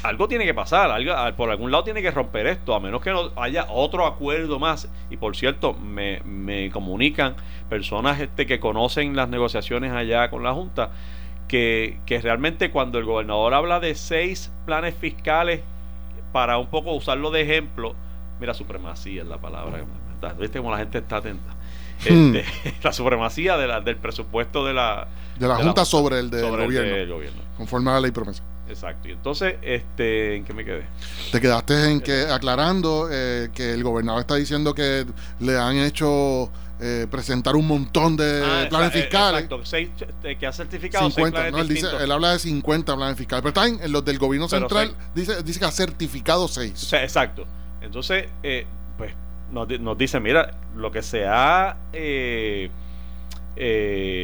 [0.04, 3.12] algo tiene que pasar, algo, por algún lado tiene que romper esto, a menos que
[3.12, 4.90] no haya otro acuerdo más.
[5.10, 7.36] Y por cierto, me, me comunican
[7.70, 10.92] personas este, que conocen las negociaciones allá con la Junta,
[11.48, 15.62] que, que realmente cuando el gobernador habla de seis planes fiscales,
[16.32, 17.96] para un poco usarlo de ejemplo,
[18.40, 19.84] mira, supremacía es la palabra,
[20.40, 21.54] ¿viste cómo la gente está atenta?
[22.08, 22.36] Hmm.
[22.36, 22.46] Este,
[22.84, 27.42] la supremacía de la, del presupuesto de la, de la Junta sobre, el, del gobierno,
[27.58, 28.44] conforme a la ley promesa.
[28.70, 29.08] Exacto.
[29.08, 30.86] Y entonces, este, ¿en qué me quedé?
[31.32, 35.06] Te quedaste en que aclarando eh, que el gobernador está diciendo que
[35.40, 39.44] le han hecho eh, presentar un montón de ah, planes fiscales.
[39.44, 39.90] Exacto, seis,
[40.40, 43.86] que ha certificado 50, no, él, dice, él, habla de 50 planes fiscales, pero está
[43.86, 46.94] en, los del gobierno central dice, dice que ha certificado 6.
[46.94, 47.46] exacto.
[47.82, 48.66] Entonces, eh,
[48.98, 49.14] pues
[49.52, 51.78] nos, nos dice, mira, lo que se ha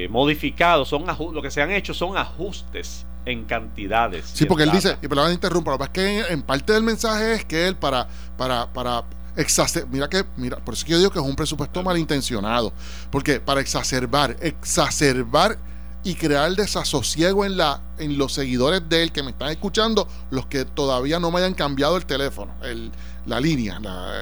[0.10, 4.26] modificado, son lo que se han hecho son ajustes en cantidades.
[4.34, 6.84] Sí, porque él dice, y perdón, interrumpa, lo que pasa es que en, parte del
[6.84, 9.04] mensaje es que él para, para, para
[9.36, 12.72] exacerbar, mira que, mira, por eso que yo digo que es un presupuesto malintencionado,
[13.12, 15.58] porque para exacerbar, exacerbar
[16.04, 20.46] y crear desasosiego en la en los seguidores de él que me están escuchando, los
[20.46, 22.92] que todavía no me hayan cambiado el teléfono, el,
[23.26, 23.80] la línea,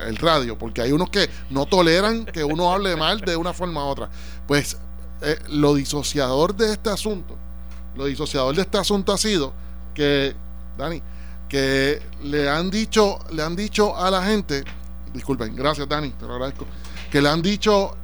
[0.07, 3.83] el radio, porque hay unos que no toleran que uno hable mal de una forma
[3.83, 4.09] u otra.
[4.47, 4.77] Pues
[5.21, 7.37] eh, lo disociador de este asunto
[7.95, 9.53] lo disociador de este asunto ha sido
[9.93, 10.35] que,
[10.77, 11.01] Dani,
[11.47, 14.63] que le han dicho, le han dicho a la gente,
[15.13, 16.65] disculpen, gracias Dani, te lo agradezco,
[17.11, 17.95] que le han dicho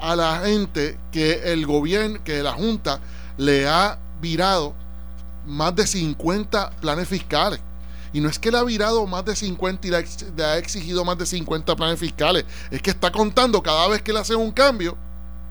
[0.00, 3.00] a la gente que el gobierno, que la Junta
[3.38, 4.74] le ha virado
[5.46, 7.60] más de 50 planes fiscales.
[8.12, 11.18] Y no es que le ha virado más de 50 y le ha exigido más
[11.18, 12.44] de 50 planes fiscales.
[12.70, 14.96] Es que está contando cada vez que le hacen un cambio,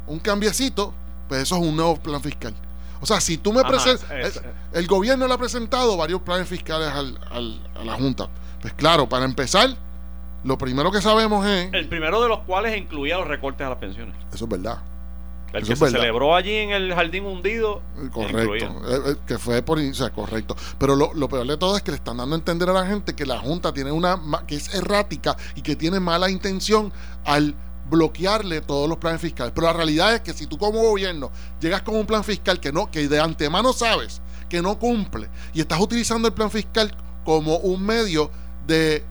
[0.07, 0.93] un cambiecito,
[1.27, 2.53] pues eso es un nuevo plan fiscal.
[3.01, 4.41] O sea, si tú me presentas.
[4.73, 8.29] El gobierno le ha presentado varios planes fiscales a la Junta.
[8.61, 9.69] Pues claro, para empezar,
[10.43, 11.73] lo primero que sabemos es.
[11.73, 14.15] El primero de los cuales incluía los recortes a las pensiones.
[14.33, 14.79] Eso es verdad.
[15.53, 17.81] El que se celebró allí en el jardín hundido.
[18.11, 18.65] Correcto.
[18.87, 19.79] Eh, eh, que fue por.
[19.79, 20.55] O sea, correcto.
[20.77, 22.85] Pero lo, lo, peor de todo es que le están dando a entender a la
[22.85, 24.19] gente que la Junta tiene una.
[24.47, 26.91] que es errática y que tiene mala intención
[27.23, 27.55] al
[27.89, 29.53] bloquearle todos los planes fiscales.
[29.53, 32.71] Pero la realidad es que si tú como gobierno llegas con un plan fiscal que
[32.71, 37.57] no, que de antemano sabes que no cumple y estás utilizando el plan fiscal como
[37.57, 38.29] un medio
[38.67, 39.03] de,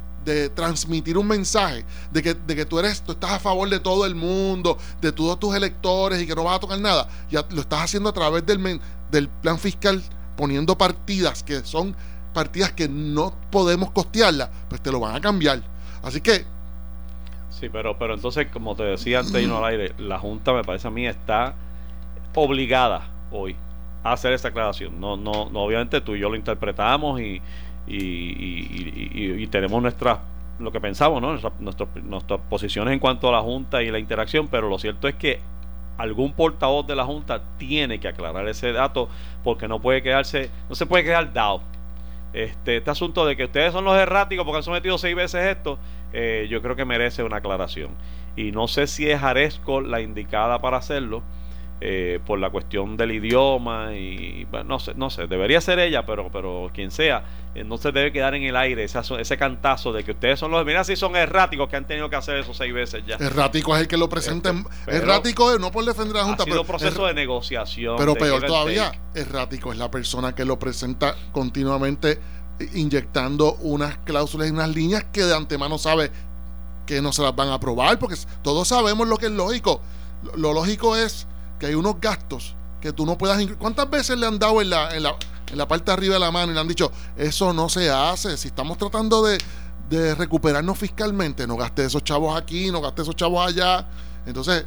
[0.55, 4.07] transmitir un mensaje de que, de que tú eres, tú estás a favor de todo
[4.07, 7.61] el mundo, de todos tus electores y que no vas a tocar nada, ya lo
[7.61, 10.03] estás haciendo a través del, del plan fiscal,
[10.35, 11.95] poniendo partidas que son
[12.33, 15.63] partidas que no podemos costearlas, pues te lo van a cambiar.
[16.03, 16.47] Así que
[17.59, 20.88] Sí, pero, pero entonces, como te decía antes de al aire, la Junta, me parece
[20.88, 21.55] a mí, está
[22.35, 23.55] obligada hoy
[24.03, 24.99] a hacer esa aclaración.
[25.01, 27.40] No, no, no obviamente tú y yo lo interpretamos y,
[27.87, 30.19] y, tenemos nuestras
[30.59, 31.37] lo que pensamos, ¿no?
[31.61, 35.40] Nuestras, posiciones en cuanto a la Junta y la interacción, pero lo cierto es que
[35.97, 39.09] algún portavoz de la Junta tiene que aclarar ese dato
[39.45, 41.61] porque no puede quedarse, no se puede quedar dado.
[42.33, 45.79] Este, este asunto de que ustedes son los erráticos porque han sometido seis veces esto,
[46.14, 47.90] eh, yo creo que merece una aclaración.
[48.37, 51.22] Y no sé si es Aresco la indicada para hacerlo.
[51.81, 56.07] Eh, por la cuestión del idioma y bueno, no sé, no sé, debería ser ella,
[56.07, 57.24] pero pero quien sea,
[57.55, 60.53] eh, no se debe quedar en el aire ese, ese cantazo de que ustedes son
[60.53, 63.16] los, mira si son erráticos que han tenido que hacer eso seis veces ya.
[63.16, 64.55] Errático es el que lo presenta,
[64.87, 67.96] errático es no por defender a la Junta, ha sido proceso de negociación.
[67.98, 72.20] Pero peor todavía, errático es la persona que lo presenta continuamente
[72.75, 76.11] inyectando unas cláusulas y unas líneas que de antemano sabe
[76.87, 79.81] que no se las van a aprobar, porque todos sabemos lo que es lógico.
[80.37, 81.27] Lo lógico es
[81.59, 83.43] que hay unos gastos que tú no puedas...
[83.59, 85.17] ¿Cuántas veces le han dado en la, en la,
[85.51, 87.90] en la parte de arriba de la mano y le han dicho, eso no se
[87.90, 88.37] hace?
[88.37, 89.38] Si estamos tratando de,
[89.88, 93.87] de recuperarnos fiscalmente, no gaste esos chavos aquí, no gaste esos chavos allá.
[94.27, 94.67] Entonces,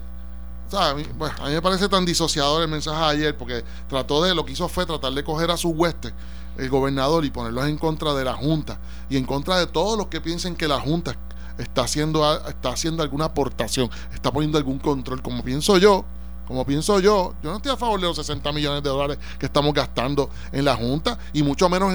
[0.73, 1.03] a mí,
[1.39, 4.53] a mí me parece tan disociador el mensaje de ayer, porque trató de, lo que
[4.53, 6.13] hizo fue tratar de coger a sus huestes
[6.57, 10.07] el gobernador y ponerlos en contra de la Junta y en contra de todos los
[10.07, 11.15] que piensen que la Junta
[11.57, 16.05] está haciendo, está haciendo alguna aportación, está poniendo algún control, como pienso yo.
[16.47, 19.47] Como pienso yo, yo no estoy a favor de los 60 millones de dólares que
[19.47, 21.93] estamos gastando en la Junta y mucho menos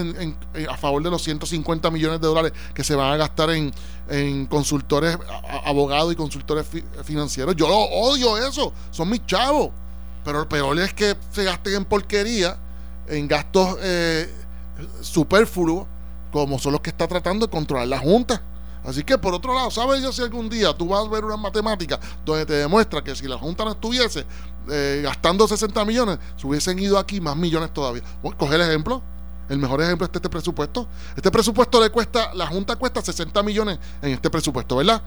[0.68, 3.72] a favor de los 150 millones de dólares que se van a gastar en,
[4.50, 5.16] consultores,
[5.64, 6.66] abogados y consultores
[7.02, 7.56] financieros.
[7.56, 9.70] Yo odio eso, son mis chavos.
[10.22, 12.58] Pero lo peor es que se gasten en porquería,
[13.08, 14.30] en gastos eh,
[15.00, 15.86] superfluos
[16.32, 18.42] como son los que está tratando de controlar la Junta.
[18.84, 21.36] Así que por otro lado, ¿sabes yo si algún día tú vas a ver una
[21.36, 24.26] matemática donde te demuestra que si la Junta no estuviese
[24.68, 28.02] eh, gastando 60 millones, se hubiesen ido aquí más millones todavía?
[28.22, 29.02] Bueno, coge el ejemplo.
[29.48, 30.88] El mejor ejemplo es este presupuesto.
[31.14, 35.02] Este presupuesto le cuesta, la Junta cuesta 60 millones en este presupuesto, ¿verdad?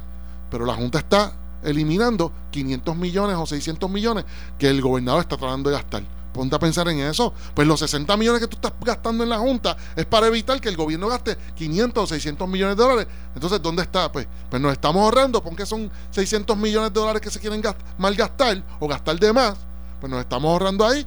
[0.52, 1.34] Pero la Junta está
[1.64, 4.24] eliminando 500 millones o 600 millones
[4.60, 7.34] que el gobernador está tratando de gastar ponte a pensar en eso.
[7.54, 10.70] Pues los 60 millones que tú estás gastando en la Junta es para evitar que
[10.70, 13.08] el gobierno gaste 500 o 600 millones de dólares.
[13.34, 14.12] Entonces, ¿dónde está?
[14.12, 17.62] Pues, pues nos estamos ahorrando, porque son 600 millones de dólares que se quieren
[17.98, 19.56] malgastar o gastar de más.
[20.00, 21.06] Pues nos estamos ahorrando ahí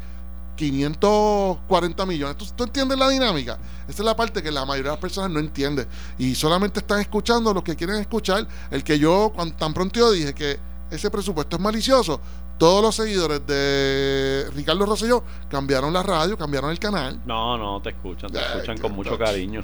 [0.56, 2.36] 540 millones.
[2.36, 3.58] ¿Tú, ¿Tú, entiendes la dinámica?
[3.86, 5.86] Esa es la parte que la mayoría de las personas no entiende.
[6.18, 8.46] Y solamente están escuchando los que quieren escuchar.
[8.70, 10.58] El que yo, cuando, tan pronto yo dije que
[10.90, 12.20] ese presupuesto es malicioso,
[12.58, 17.20] todos los seguidores de Ricardo Rosselló cambiaron la radio, cambiaron el canal.
[17.24, 19.62] No, no, te escuchan, te escuchan con mucho cariño.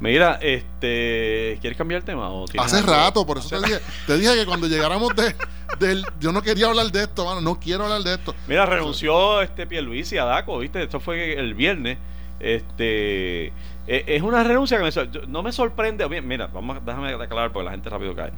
[0.00, 2.28] Mira, este, ¿quieres cambiar el tema?
[2.58, 5.34] Hace rato, por eso te dije, te dije que cuando llegáramos de,
[5.78, 8.34] del, yo no quería hablar de esto, mano, no quiero hablar de esto.
[8.48, 10.82] Mira, renunció este Pierluisi a Daco, ¿viste?
[10.82, 11.98] Esto fue el viernes.
[12.40, 13.52] Este, e,
[13.86, 16.06] es una renuncia que no me sorprende.
[16.20, 18.32] Mira, vamos, déjame aclarar porque la gente rápido cae.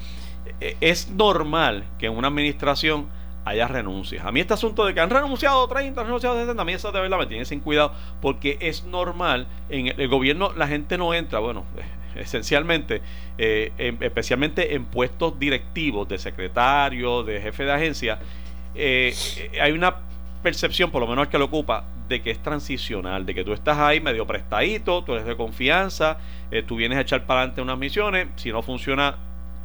[0.60, 3.08] E, es normal que en una administración
[3.46, 4.26] haya renuncias.
[4.26, 6.90] A mí este asunto de que han renunciado 30, han renunciado 60, a mí eso
[6.90, 11.14] de verdad me tiene sin cuidado porque es normal, en el, gobierno la gente no
[11.14, 11.64] entra, bueno,
[12.16, 13.02] esencialmente,
[13.38, 18.18] eh, especialmente en puestos directivos de secretario, de jefe de agencia,
[18.74, 19.14] eh,
[19.62, 19.94] hay una
[20.42, 23.52] percepción, por lo menos el que lo ocupa, de que es transicional, de que tú
[23.52, 26.18] estás ahí medio prestadito, tú eres de confianza,
[26.50, 29.16] eh, tú vienes a echar para adelante unas misiones, si no funciona,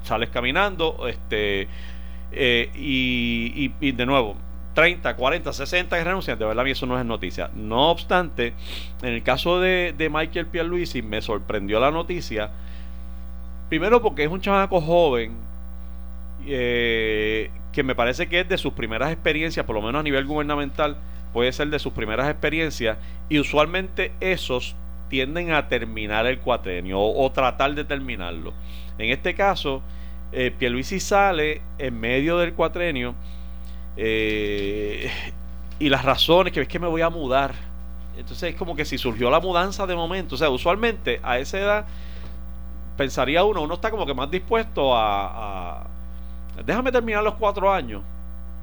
[0.03, 1.67] sales caminando, este,
[2.31, 4.35] eh, y, y, de nuevo,
[4.73, 7.49] 30, 40, 60 que renuncian, de verdad a mí eso no es noticia.
[7.55, 8.53] No obstante,
[9.01, 12.51] en el caso de, de Michael Pierluisi me sorprendió la noticia,
[13.69, 15.33] primero porque es un chamaco joven,
[16.45, 20.25] eh, que me parece que es de sus primeras experiencias, por lo menos a nivel
[20.25, 20.97] gubernamental,
[21.33, 22.97] puede ser de sus primeras experiencias,
[23.29, 24.75] y usualmente esos
[25.07, 28.53] tienden a terminar el cuatrenio o, tratar de terminarlo.
[28.97, 29.81] En este caso,
[30.31, 33.15] eh, Pierluisi sale en medio del cuatrenio
[33.97, 35.11] eh,
[35.79, 37.53] y las razones que es que me voy a mudar.
[38.17, 41.59] Entonces es como que si surgió la mudanza de momento, o sea, usualmente a esa
[41.59, 41.85] edad
[42.97, 45.87] pensaría uno, uno está como que más dispuesto a
[46.65, 48.01] déjame terminar los cuatro años,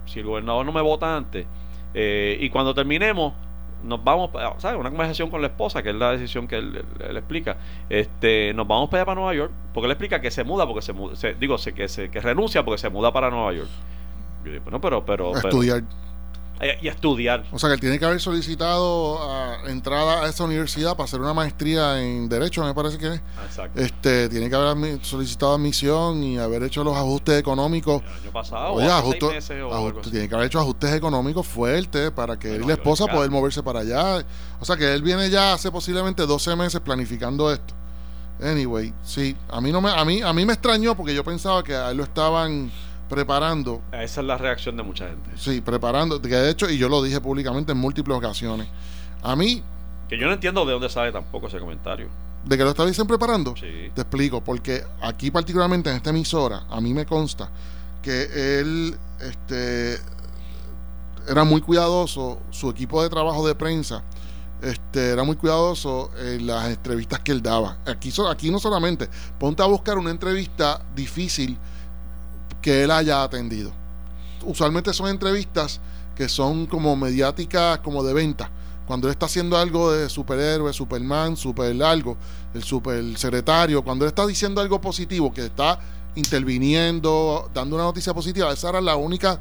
[0.07, 1.47] si el gobernador no me vota antes,
[1.95, 3.35] eh, y cuando terminemos,
[3.83, 4.79] nos vamos, ¿sabes?
[4.79, 6.85] Una conversación con la esposa, que es la decisión que él,
[7.17, 7.57] explica.
[7.89, 10.83] Este, nos vamos para allá para Nueva York, porque él explica que se muda, porque
[10.83, 13.71] se, muda, digo, que, se, que renuncia porque se muda para Nueva York.
[14.65, 15.83] bueno, pero, pero, estudiar.
[16.61, 17.45] Eh, y estudiar.
[17.53, 21.21] O sea que él tiene que haber solicitado ah, entrada a esa universidad para hacer
[21.21, 23.23] una maestría en Derecho, me parece que es.
[23.47, 23.81] Exacto.
[23.81, 28.03] Este, tiene que haber solicitado admisión y haber hecho los ajustes económicos.
[28.03, 32.65] El año pasado, Oye, o tiene que haber hecho ajustes económicos fuertes para que él
[32.65, 34.25] y la esposa puedan moverse para allá.
[34.59, 37.75] O sea que él viene ya hace posiblemente 12 meses planificando esto.
[38.43, 41.63] Anyway, sí, a mí no me a mí a mí me extrañó porque yo pensaba
[41.63, 42.71] que a él lo estaban
[43.09, 43.83] preparando.
[43.93, 45.31] Esa es la reacción de mucha gente.
[45.37, 48.69] Sí, preparando, que de hecho, y yo lo dije públicamente en múltiples ocasiones.
[49.23, 49.63] A mí.
[50.09, 52.09] Que yo no entiendo de dónde sale tampoco ese comentario.
[52.45, 53.55] ¿De que lo dicen preparando?
[53.57, 53.91] Sí.
[53.95, 57.51] Te explico, porque aquí, particularmente en esta emisora, a mí me consta
[58.03, 59.99] que él este,
[61.29, 64.03] era muy cuidadoso, su equipo de trabajo de prensa.
[64.63, 67.79] Este, era muy cuidadoso en las entrevistas que él daba.
[67.87, 71.59] Aquí, aquí no solamente, ponte a buscar una entrevista difícil
[72.61, 73.73] que él haya atendido.
[74.45, 75.81] Usualmente son entrevistas
[76.15, 78.51] que son como mediáticas, como de venta.
[78.87, 82.17] Cuando él está haciendo algo de superhéroe, Superman, super algo,
[82.55, 85.79] el super secretario, cuando él está diciendo algo positivo, que está
[86.15, 89.39] interviniendo, dando una noticia positiva, esa era la única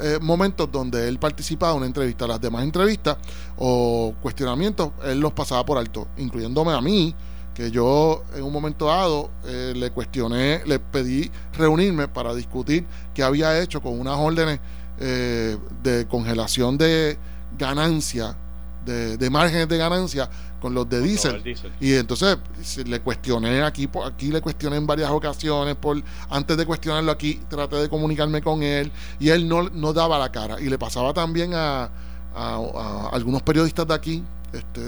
[0.00, 2.26] eh, momentos donde él participaba en una entrevista.
[2.26, 3.16] Las demás entrevistas
[3.56, 7.14] o cuestionamientos, él los pasaba por alto, incluyéndome a mí,
[7.56, 13.22] que yo en un momento dado eh, le cuestioné, le pedí reunirme para discutir qué
[13.22, 14.60] había hecho con unas órdenes
[15.00, 17.16] eh, de congelación de
[17.56, 18.36] ganancia,
[18.84, 20.28] de, de, márgenes de ganancia
[20.60, 21.42] con los de diésel.
[21.80, 22.36] Y entonces
[22.84, 27.76] le cuestioné aquí, aquí le cuestioné en varias ocasiones, por antes de cuestionarlo aquí traté
[27.76, 30.60] de comunicarme con él y él no, no daba la cara.
[30.60, 31.88] Y le pasaba también a,
[32.34, 34.22] a, algunos periodistas de aquí.
[34.52, 34.82] Este,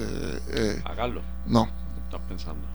[0.51, 1.23] eh, ¿A Carlos?
[1.47, 1.67] No,
[2.09, 2.67] estás pensando.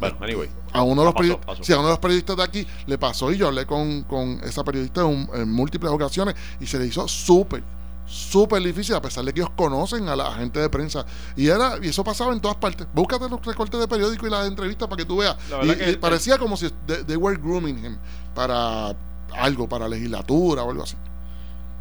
[0.00, 0.48] Bueno, anyway.
[0.72, 3.36] A uno, de los periodistas, a uno de los periodistas de aquí le pasó y
[3.36, 7.62] yo hablé con, con esa periodista en, múltiples ocasiones y se le hizo súper,
[8.06, 11.04] súper difícil a pesar de que ellos conocen a la gente de prensa.
[11.36, 12.86] Y era y eso pasaba en todas partes.
[12.94, 15.36] Búscate los recortes de periódico y las entrevistas para que tú veas.
[15.62, 17.98] Y, parecía como si they, were grooming him
[18.34, 18.96] para
[19.36, 20.96] algo, para legislatura o algo así.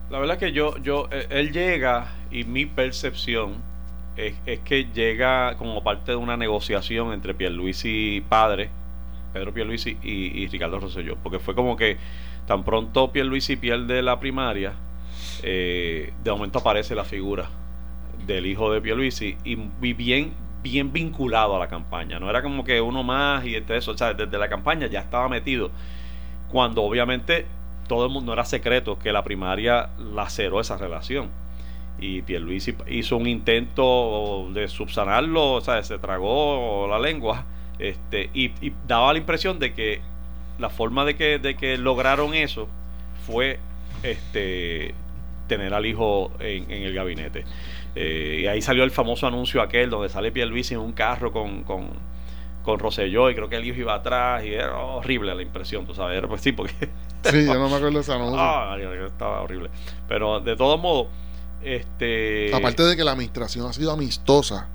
[0.09, 3.68] La verdad que yo, yo, eh, él llega y mi percepción
[4.27, 8.69] es, que llega como parte de una negociación entre Pierluisi padre,
[9.33, 11.97] Pedro Pierluisi y, y Ricardo Rosselló, porque fue como que
[12.45, 14.73] tan pronto Pierluisi pierde la primaria,
[15.43, 17.49] eh, de momento aparece la figura
[18.25, 22.65] del hijo de Pierluisi y, y bien bien vinculado a la campaña, no era como
[22.65, 25.71] que uno más y este eso, o sea, desde la campaña ya estaba metido,
[26.51, 27.45] cuando obviamente
[27.87, 31.29] todo el mundo era secreto que la primaria laceró esa relación
[31.99, 37.45] y Pierluisi hizo un intento de subsanarlo, o sea, se tragó la lengua
[37.79, 38.51] este, y,
[38.87, 40.01] daba la impresión de que
[40.57, 42.67] la forma de que, de que lograron eso
[43.25, 43.59] fue
[44.03, 44.93] este,
[45.47, 47.45] tener al hijo en, el gabinete.
[47.95, 51.63] Eh, y ahí salió el famoso anuncio aquel donde sale Pierluisi en un carro con,
[51.63, 51.89] con,
[52.63, 55.93] con Rosselló y creo que el hijo iba atrás y era horrible la impresión, tú
[55.93, 56.89] sabes, pues sí, porque...
[57.23, 58.39] Sí, yo no me acuerdo de ese anuncio.
[58.39, 59.69] Ah, estaba horrible.
[60.07, 61.07] Pero de todos modos
[61.63, 62.53] este...
[62.53, 64.67] Aparte de que la administración ha sido amistosa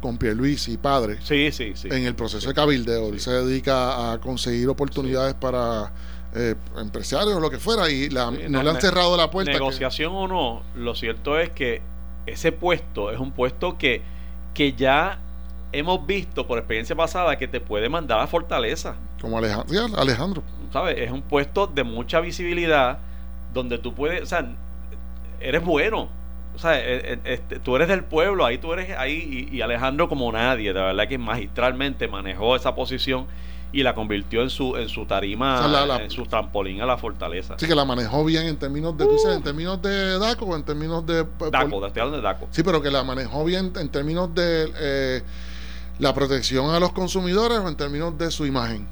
[0.00, 1.88] con Pierluisi y padre sí, sí, sí.
[1.90, 3.08] en el proceso de cabildeo.
[3.08, 5.92] Él se dedica a conseguir oportunidades para
[6.34, 9.52] eh, empresarios o lo que fuera y no, le han cerrado la puerta.
[9.52, 11.80] Negociación o no, lo cierto es que
[12.26, 14.02] ese puesto es un puesto que,
[14.52, 15.20] que ya
[15.72, 18.96] hemos visto por experiencia pasada que te puede mandar a Fortaleza.
[19.20, 19.98] Como Alejandro.
[19.98, 20.42] Alejandro.
[20.72, 20.96] ¿Sabes?
[20.98, 22.98] Es un puesto de mucha visibilidad
[23.54, 24.54] donde tú puedes, o sea,
[25.40, 26.08] eres bueno
[26.54, 30.08] o sea, eh, eh, este, tú eres del pueblo, ahí tú eres ahí y, Alejandro
[30.08, 33.26] como nadie, de verdad que magistralmente manejó esa posición
[33.72, 37.56] y la convirtió en su en su tarima, en su trampolín a la fortaleza.
[37.58, 41.04] Sí, que la manejó bien en términos de, en términos de DACO o en términos
[41.04, 41.26] de...
[41.50, 42.46] DACO, de, de DACO.
[42.52, 45.22] Sí, pero que la manejó bien en términos de eh,
[45.98, 48.86] la protección a los consumidores o en términos de su imagen.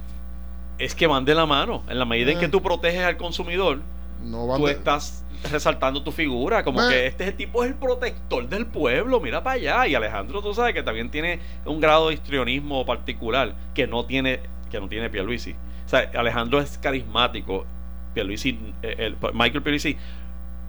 [0.79, 1.85] Es que van de la mano.
[1.89, 3.79] En la medida en que tú proteges al consumidor,
[4.23, 9.21] no tú estás resaltando tu figura, como que este tipo es el protector del pueblo,
[9.21, 9.87] mira para allá.
[9.87, 14.41] Y Alejandro, tú sabes que también tiene un grado de histrionismo particular que no tiene,
[14.71, 15.53] que no tiene Pierluisi.
[15.85, 17.67] O sea, Alejandro es carismático.
[18.15, 19.97] Pierluisi, eh, el, Michael Pierluisi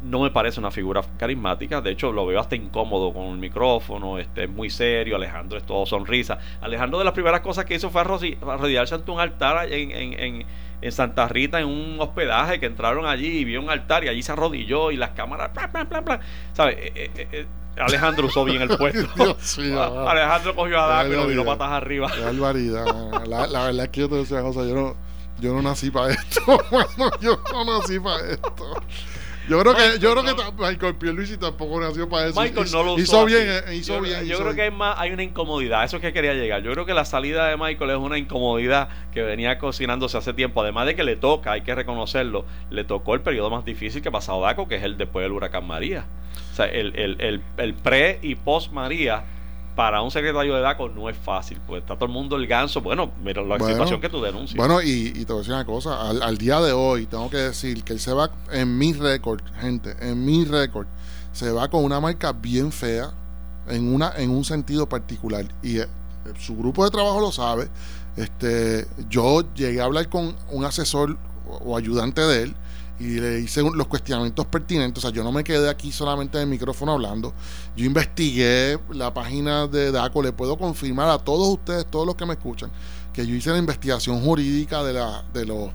[0.03, 1.81] no me parece una figura carismática.
[1.81, 4.19] De hecho, lo veo hasta incómodo con el micrófono.
[4.19, 5.15] Este, es muy serio.
[5.15, 6.39] Alejandro es todo sonrisa.
[6.61, 10.45] Alejandro, de las primeras cosas que hizo fue arrodillarse ante un altar en, en, en,
[10.91, 14.31] Santa Rita, en un hospedaje que entraron allí y vio un altar y allí se
[14.31, 15.51] arrodilló y las cámaras.
[16.53, 16.77] ¿Sabes?
[16.79, 17.45] Eh, eh, eh,
[17.77, 19.37] Alejandro usó bien el puesto.
[20.07, 22.11] Alejandro cogió a Daco y lo vino patas arriba.
[22.13, 22.85] Qué barbaridad.
[23.27, 24.95] La, la, verdad es que yo te decía, José, yo no,
[25.39, 26.41] yo no nací para esto.
[27.21, 28.55] yo no nací para esto.
[29.49, 32.39] Yo creo que, yo creo que Michael Pierluisi tampoco nació para eso.
[32.39, 34.25] Michael no lo hizo bien, eh, hizo yo, bien.
[34.25, 36.61] Yo creo que hay más, hay una incomodidad, eso es que quería llegar.
[36.61, 40.61] Yo creo que la salida de Michael es una incomodidad que venía cocinándose hace tiempo.
[40.61, 44.09] Además de que le toca, hay que reconocerlo, le tocó el periodo más difícil que
[44.09, 46.05] ha pasado Daco, que es el después del huracán María.
[46.51, 49.25] O sea, el, el, el, el pre y post María
[49.75, 52.81] para un secretario de DACO no es fácil, pues está todo el mundo el ganso.
[52.81, 54.55] Bueno, mira la situación que tú denuncias.
[54.55, 57.83] Bueno, y, te voy a decir una cosa, al, día de hoy tengo que decir
[57.83, 60.87] que él se va en mi récord, gente, en mi récord,
[61.31, 63.11] se va con una marca bien fea,
[63.67, 65.45] en, una, en un sentido particular.
[65.63, 65.87] Y eh,
[66.39, 67.69] su grupo de trabajo lo sabe.
[68.15, 71.17] Este, yo llegué a hablar con un asesor
[71.47, 72.55] o ayudante de él
[73.03, 75.03] y le hice los cuestionamientos pertinentes.
[75.03, 77.33] O sea, yo no me quedé aquí solamente en el micrófono hablando.
[77.75, 80.23] Yo investigué la página de DACO.
[80.23, 82.71] Le puedo confirmar a todos ustedes, todos los que me escuchan,
[83.11, 85.69] que yo hice la investigación jurídica de, la, de los,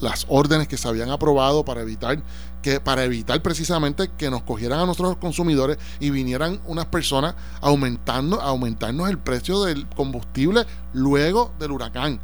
[0.00, 2.20] las órdenes que se habían aprobado para evitar
[2.62, 8.40] que para evitar precisamente que nos cogieran a los consumidores y vinieran unas personas aumentando
[8.40, 12.20] aumentarnos el precio del combustible luego del huracán.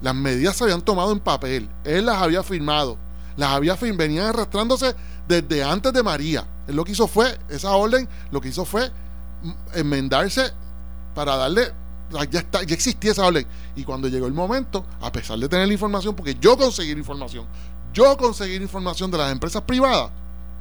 [0.00, 2.98] Las medidas se habían tomado en papel, él las había firmado,
[3.38, 4.96] las había venían arrastrándose
[5.28, 6.44] desde antes de María.
[6.66, 8.90] Él lo que hizo fue, esa orden, lo que hizo fue
[9.74, 10.50] enmendarse
[11.14, 11.72] para darle,
[12.10, 13.46] ya, está, ya existía esa orden.
[13.76, 17.46] Y cuando llegó el momento, a pesar de tener la información, porque yo conseguí información,
[17.94, 20.10] yo conseguí información de las empresas privadas,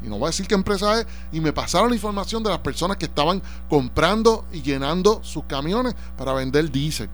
[0.03, 2.59] y no voy a decir qué empresa es, y me pasaron la información de las
[2.59, 7.09] personas que estaban comprando y llenando sus camiones para vender diésel.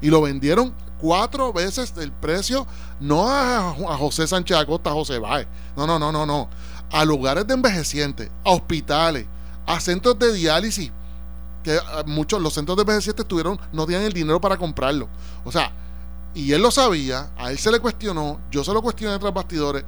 [0.00, 2.66] Y lo vendieron cuatro veces el precio,
[3.00, 5.46] no a, José Sánchez Acosta, a José Báez,
[5.76, 6.48] no, no, no, no, no,
[6.90, 9.26] a lugares de envejecientes, a hospitales,
[9.66, 10.92] a centros de diálisis,
[11.62, 15.08] que eh, muchos, los centros de envejecientes tuvieron, no tenían el dinero para comprarlo.
[15.44, 15.72] O sea,
[16.34, 19.84] y él lo sabía, a él se le cuestionó, yo se lo cuestioné tras bastidores,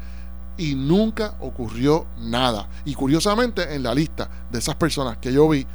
[0.56, 2.68] y nunca ocurrió nada.
[2.84, 5.66] Y curiosamente, en la lista de esas personas que yo vi,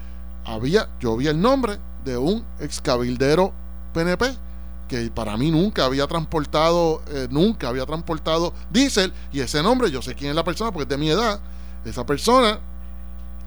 [0.45, 3.53] había, yo vi el nombre de un ex cabildero
[3.93, 4.46] PNP
[4.87, 10.01] que para mí nunca había transportado, eh, nunca había transportado diésel, y ese nombre, yo
[10.01, 11.39] sé quién es la persona porque es de mi edad,
[11.85, 12.59] esa persona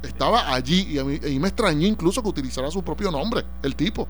[0.03, 3.75] estaba allí y, a mí, y me extrañó incluso que utilizara su propio nombre, el
[3.75, 4.09] tipo.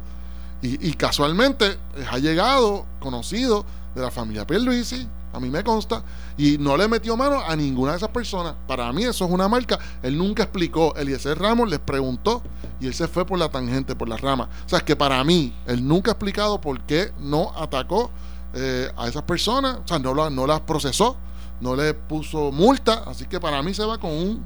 [0.62, 1.78] Y, y casualmente
[2.10, 3.64] ha llegado conocido
[3.94, 6.02] de la familia Pierluisi, a mí me consta,
[6.36, 8.54] y no le metió mano a ninguna de esas personas.
[8.66, 9.78] Para mí eso es una marca.
[10.02, 10.94] Él nunca explicó.
[10.96, 12.42] Eliezer Ramos les preguntó
[12.80, 14.48] y él se fue por la tangente, por la rama.
[14.64, 18.10] O sea, es que para mí, él nunca ha explicado por qué no atacó
[18.54, 21.16] eh, a esas personas, o sea, no, no las procesó,
[21.60, 23.04] no le puso multa.
[23.06, 24.44] Así que para mí se va con un,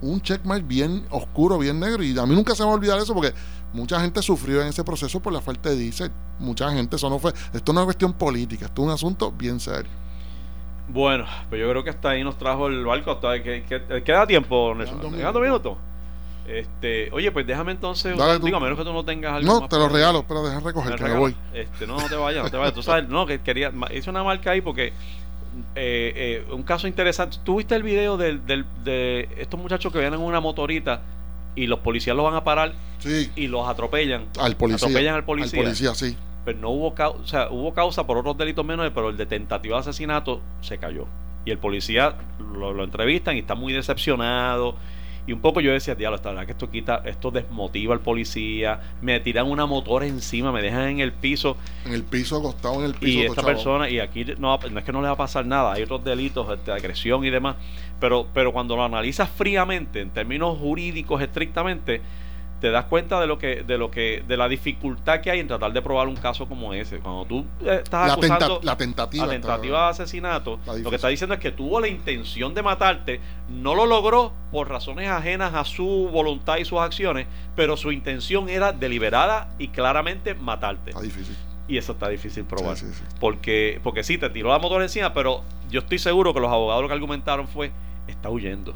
[0.00, 2.02] un checkmark bien oscuro, bien negro.
[2.02, 3.34] Y a mí nunca se me va a olvidar eso porque
[3.72, 6.12] mucha gente sufrió en ese proceso por la falta de diésel.
[6.38, 7.32] Mucha gente, eso no fue.
[7.52, 9.90] Esto no es una cuestión política, esto es un asunto bien serio.
[10.88, 13.10] Bueno, pues yo creo que hasta ahí nos trajo el barco.
[13.10, 13.64] Hasta que,
[14.04, 15.12] ¿Queda tiempo, Nelson?
[15.12, 15.76] ¿Quedan dos minutos?
[16.46, 18.16] Este, oye, pues déjame entonces.
[18.42, 19.60] digo, a menos que tú no tengas algo.
[19.60, 21.36] No, te lo regalo, pero deja recoger, que me voy.
[21.54, 22.74] Este, no, no te vayas, no te vayas.
[22.74, 23.72] Tú sabes, no, que quería.
[23.94, 24.92] Hice una marca ahí porque.
[25.74, 27.36] Eh, eh, un caso interesante.
[27.44, 31.02] ¿Tú viste el video del, del, de estos muchachos que vienen en una motorita
[31.54, 33.30] y los policías los van a parar sí.
[33.36, 34.28] y los atropellan?
[34.38, 34.88] Al policía.
[34.88, 35.60] Atropellan al policía.
[35.60, 38.92] Al policía, sí pero no hubo causa, o sea, hubo causa por otros delitos menores,
[38.94, 41.06] pero el de tentativa de asesinato se cayó.
[41.44, 44.76] Y el policía lo, entrevistan y está muy decepcionado
[45.26, 48.80] Y un poco yo decía, diablo, esta verdad que esto quita, esto desmotiva al policía,
[49.00, 51.56] me tiran una motora encima, me dejan en el piso.
[51.86, 53.18] En el piso, acostado en el piso.
[53.18, 55.74] Y esta persona, y aquí no, no, es que no le va a pasar nada,
[55.74, 57.56] hay otros delitos de este, agresión y demás,
[58.00, 62.00] pero, pero cuando lo analizas fríamente, en términos jurídicos estrictamente,
[62.62, 65.48] te das cuenta de lo que de lo que de la dificultad que hay en
[65.48, 67.00] tratar de probar un caso como ese.
[67.00, 71.08] Cuando tú eh, estás la acusando la tentativa, la tentativa de asesinato lo que está
[71.08, 75.64] diciendo es que tuvo la intención de matarte no lo logró por razones ajenas a
[75.64, 80.90] su voluntad y sus acciones pero su intención era deliberada y claramente matarte.
[80.90, 81.36] Está difícil.
[81.66, 82.76] Y eso está difícil probar.
[82.76, 83.02] Sí, sí, sí.
[83.18, 86.80] porque porque sí te tiró la motor encima pero yo estoy seguro que los abogados
[86.82, 87.72] lo que argumentaron fue
[88.06, 88.72] está huyendo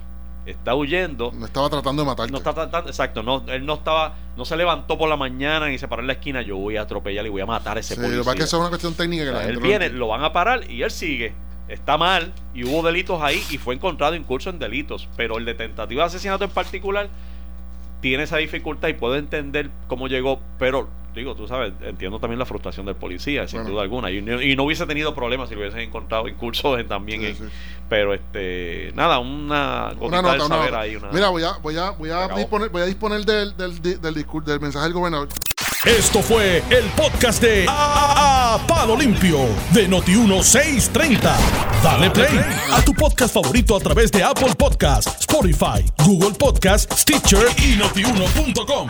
[0.47, 1.33] está huyendo.
[1.35, 2.33] No estaba tratando de matarte.
[2.33, 5.79] No está tratando, exacto, no, él no estaba, no se levantó por la mañana y
[5.79, 7.95] se paró en la esquina, yo voy a atropellar y voy a matar a ese
[7.95, 8.23] sí, policía.
[8.25, 10.33] Lo que es una cuestión técnica que o sea, la Él viene, lo van a
[10.33, 11.35] parar y él sigue.
[11.69, 15.55] Está mal y hubo delitos ahí y fue encontrado incurso en delitos, pero el de
[15.55, 17.09] tentativa de asesinato en particular
[18.01, 22.47] tiene esa dificultad y puedo entender cómo llegó, pero digo, tú sabes, entiendo también la
[22.47, 23.71] frustración del policía, sin Bueno.
[23.75, 24.11] duda alguna.
[24.13, 27.21] Y, no- y no hubiese tenido problemas si lo hubiesen encontrado incursos en- también.
[27.23, 27.45] Sí, en- sí.
[27.89, 30.81] Pero este, nada, una Una nota, del una nota.
[30.81, 33.81] ahí, una- Mira, voy a, voy a, voy a disponer, voy a disponer del, del,
[33.83, 35.29] del, discur- del mensaje del gobernador.
[35.85, 39.39] Esto fue el podcast de A, A- Palo Limpio
[39.73, 41.33] de Noti1630.
[41.83, 42.41] Dale play
[42.73, 48.89] a tu podcast favorito a través de Apple Podcasts, Spotify, Google Podcasts, Stitcher y notiuno.com.